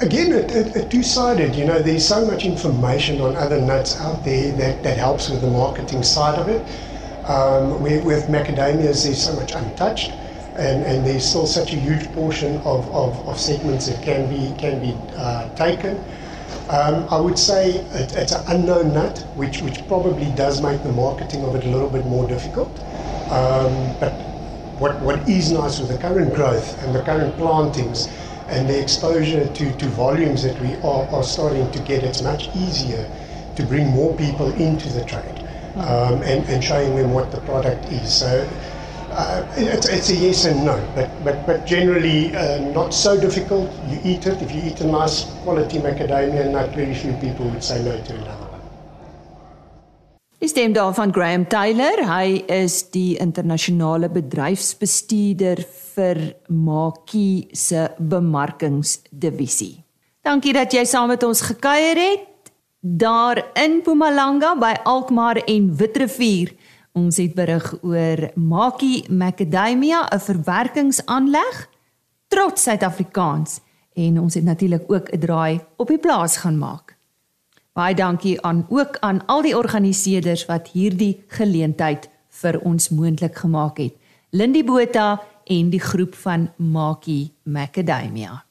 Again, 0.00 0.32
it, 0.32 0.50
it, 0.52 0.76
it 0.76 0.90
two-sided. 0.90 1.54
You 1.54 1.64
know, 1.64 1.80
there's 1.80 2.06
so 2.06 2.24
much 2.24 2.44
information 2.44 3.20
on 3.20 3.36
other 3.36 3.60
nuts 3.60 3.98
out 4.00 4.24
there 4.24 4.52
that, 4.52 4.82
that 4.82 4.96
helps 4.96 5.28
with 5.28 5.40
the 5.40 5.50
marketing 5.50 6.02
side 6.02 6.38
of 6.38 6.48
it. 6.48 6.62
Um, 7.28 7.82
with 7.82 8.04
macadamias, 8.28 9.04
there's 9.04 9.22
so 9.22 9.34
much 9.34 9.52
untouched, 9.52 10.10
and, 10.56 10.82
and 10.84 11.06
there's 11.06 11.24
still 11.24 11.46
such 11.46 11.74
a 11.74 11.76
huge 11.76 12.10
portion 12.12 12.56
of, 12.58 12.88
of, 12.94 13.28
of 13.28 13.38
segments 13.38 13.86
that 13.86 14.02
can 14.02 14.28
be 14.30 14.58
can 14.58 14.80
be 14.80 14.96
uh, 15.16 15.54
taken. 15.54 16.02
Um, 16.70 17.06
I 17.10 17.20
would 17.20 17.38
say 17.38 17.72
it, 17.72 18.16
it's 18.16 18.32
an 18.32 18.44
unknown 18.48 18.94
nut, 18.94 19.18
which 19.34 19.60
which 19.60 19.86
probably 19.88 20.30
does 20.36 20.62
make 20.62 20.82
the 20.82 20.92
marketing 20.92 21.44
of 21.44 21.54
it 21.54 21.64
a 21.64 21.68
little 21.68 21.90
bit 21.90 22.06
more 22.06 22.26
difficult. 22.26 22.70
Um, 23.30 23.94
but 24.00 24.12
what 24.80 24.98
what 25.02 25.28
is 25.28 25.52
nice 25.52 25.80
with 25.80 25.90
the 25.90 25.98
current 25.98 26.34
growth 26.34 26.82
and 26.82 26.94
the 26.94 27.02
current 27.02 27.36
plantings 27.36 28.08
and 28.48 28.68
the 28.68 28.80
exposure 28.80 29.46
to, 29.46 29.76
to 29.76 29.86
volumes 29.88 30.42
that 30.42 30.58
we 30.60 30.74
are, 30.76 31.06
are 31.08 31.22
starting 31.22 31.70
to 31.70 31.78
get, 31.80 32.02
it's 32.02 32.22
much 32.22 32.48
easier 32.56 33.08
to 33.56 33.62
bring 33.64 33.88
more 33.88 34.14
people 34.16 34.50
into 34.54 34.88
the 34.90 35.04
trade 35.04 35.44
um, 35.76 36.22
and, 36.22 36.46
and 36.48 36.62
showing 36.62 36.96
them 36.96 37.12
what 37.12 37.30
the 37.30 37.40
product 37.42 37.84
is. 37.86 38.12
So 38.12 38.48
uh, 39.10 39.46
it's, 39.56 39.88
it's 39.88 40.10
a 40.10 40.14
yes 40.14 40.44
and 40.44 40.64
no, 40.64 40.76
but, 40.94 41.10
but, 41.24 41.46
but 41.46 41.66
generally 41.66 42.34
uh, 42.34 42.60
not 42.72 42.94
so 42.94 43.20
difficult. 43.20 43.70
You 43.88 44.00
eat 44.04 44.26
it. 44.26 44.40
If 44.42 44.52
you 44.52 44.62
eat 44.62 44.80
a 44.80 44.86
nice 44.86 45.24
quality 45.42 45.78
macadamia 45.78 46.50
nut, 46.50 46.70
very 46.70 46.94
few 46.94 47.12
people 47.14 47.48
would 47.48 47.64
say 47.64 47.82
no 47.82 48.00
to 48.00 48.12
one. 48.14 48.47
Die 50.48 50.54
stem 50.56 50.72
daar 50.72 50.94
van 50.94 51.12
Graham 51.12 51.42
Taylor. 51.48 52.00
Hy 52.08 52.38
is 52.48 52.78
die 52.88 53.18
internasionale 53.20 54.08
bedryfsbestuurder 54.08 55.60
vir 55.92 56.20
Makie 56.48 57.50
se 57.52 57.82
bemarkingsdivisie. 58.00 59.74
Dankie 60.24 60.54
dat 60.56 60.72
jy 60.72 60.86
saam 60.88 61.12
met 61.12 61.26
ons 61.28 61.44
gekuier 61.50 62.00
het 62.00 62.48
daar 62.80 63.42
in 63.60 63.82
Mpumalanga 63.82 64.54
by 64.56 64.72
Alkmaar 64.88 65.42
en 65.44 65.68
Witrifuur. 65.76 66.56
Ons 66.96 67.20
het 67.20 67.36
berig 67.36 67.68
oor 67.82 68.30
Makie 68.40 69.04
Macadamia, 69.12 70.08
'n 70.08 70.20
verwerkingsaanleg 70.32 71.68
trots 72.32 72.62
Suid-Afrikaans 72.62 73.60
en 73.92 74.20
ons 74.20 74.34
het 74.34 74.44
natuurlik 74.44 74.88
ook 74.88 75.12
'n 75.12 75.20
draai 75.20 75.60
op 75.76 75.88
die 75.88 76.00
plaas 76.00 76.36
gaan 76.36 76.56
maak. 76.58 76.87
Baie 77.78 77.94
dankie 77.94 78.34
aan 78.42 78.66
ook 78.68 78.96
aan 79.06 79.22
al 79.30 79.44
die 79.46 79.54
organiseerders 79.56 80.48
wat 80.50 80.68
hierdie 80.74 81.22
geleentheid 81.30 82.10
vir 82.40 82.58
ons 82.66 82.88
moontlik 82.90 83.38
gemaak 83.38 83.78
het. 83.78 83.94
Lindy 84.34 84.66
Botha 84.66 85.22
en 85.46 85.70
die 85.70 85.80
groep 85.80 86.14
van 86.18 86.50
Makie 86.56 87.32
Macadamia. 87.46 88.44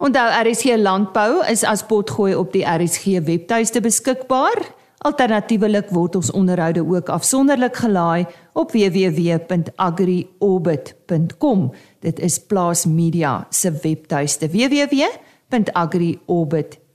Onthou 0.00 0.28
RSG 0.32 0.80
Landbou 0.80 1.44
is 1.44 1.60
as 1.64 1.84
potgooi 1.84 2.34
op 2.34 2.52
die 2.56 2.64
RSG 2.64 3.20
webtuiste 3.26 3.80
beskikbaar. 3.84 4.72
Alternatiefelik 5.04 5.92
word 5.92 6.16
ons 6.16 6.32
onderhoude 6.32 6.80
ook 6.80 7.08
afsonderlik 7.12 7.76
gelaai 7.84 8.24
op 8.52 8.72
www.agriorbit.com. 8.72 11.72
Dit 12.00 12.18
is 12.18 12.40
Plaas 12.40 12.84
Media 12.88 13.46
se 13.50 13.72
webtuiste 13.72 14.48
www.agriorbit.com. 14.48 16.89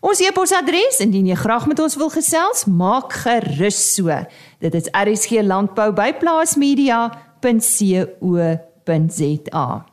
Ons 0.00 0.20
e-posadres 0.20 1.00
indien 1.00 1.26
jy 1.26 1.34
graag 1.34 1.66
met 1.66 1.78
ons 1.78 1.96
wil 1.96 2.10
gesels, 2.10 2.64
maak 2.64 3.12
gerus 3.12 3.94
so. 3.94 4.24
Dit 4.60 4.74
is 4.74 4.88
rsglandbou@plaasmedia.com 4.92 7.10
www.co.za. 7.44 9.84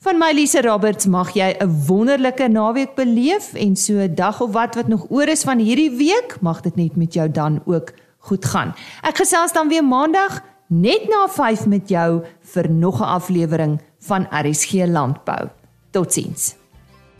Van 0.00 0.18
my 0.18 0.32
Lise 0.32 0.62
Roberts 0.62 1.06
mag 1.06 1.34
jy 1.34 1.56
'n 1.58 1.84
wonderlike 1.86 2.48
naweek 2.48 2.94
beleef 2.94 3.54
en 3.54 3.76
so 3.76 3.92
'n 3.92 4.14
dag 4.14 4.40
of 4.40 4.52
wat 4.52 4.74
wat 4.74 4.88
nog 4.88 5.06
oor 5.08 5.28
is 5.28 5.42
van 5.42 5.58
hierdie 5.58 5.90
week, 5.90 6.36
mag 6.40 6.60
dit 6.60 6.76
net 6.76 6.96
met 6.96 7.14
jou 7.14 7.30
dan 7.30 7.62
ook 7.64 7.92
goed 8.18 8.44
gaan. 8.44 8.74
Ek 9.02 9.16
gesels 9.16 9.52
dan 9.52 9.68
weer 9.68 9.84
maandag 9.84 10.42
net 10.68 11.08
na 11.08 11.28
5 11.28 11.66
met 11.66 11.88
jou 11.88 12.22
vir 12.40 12.70
nog 12.70 13.00
'n 13.00 13.04
aflewering 13.04 13.80
van 13.98 14.26
RSG 14.30 14.86
Landbou. 14.86 15.48
Totsiens. 15.90 16.65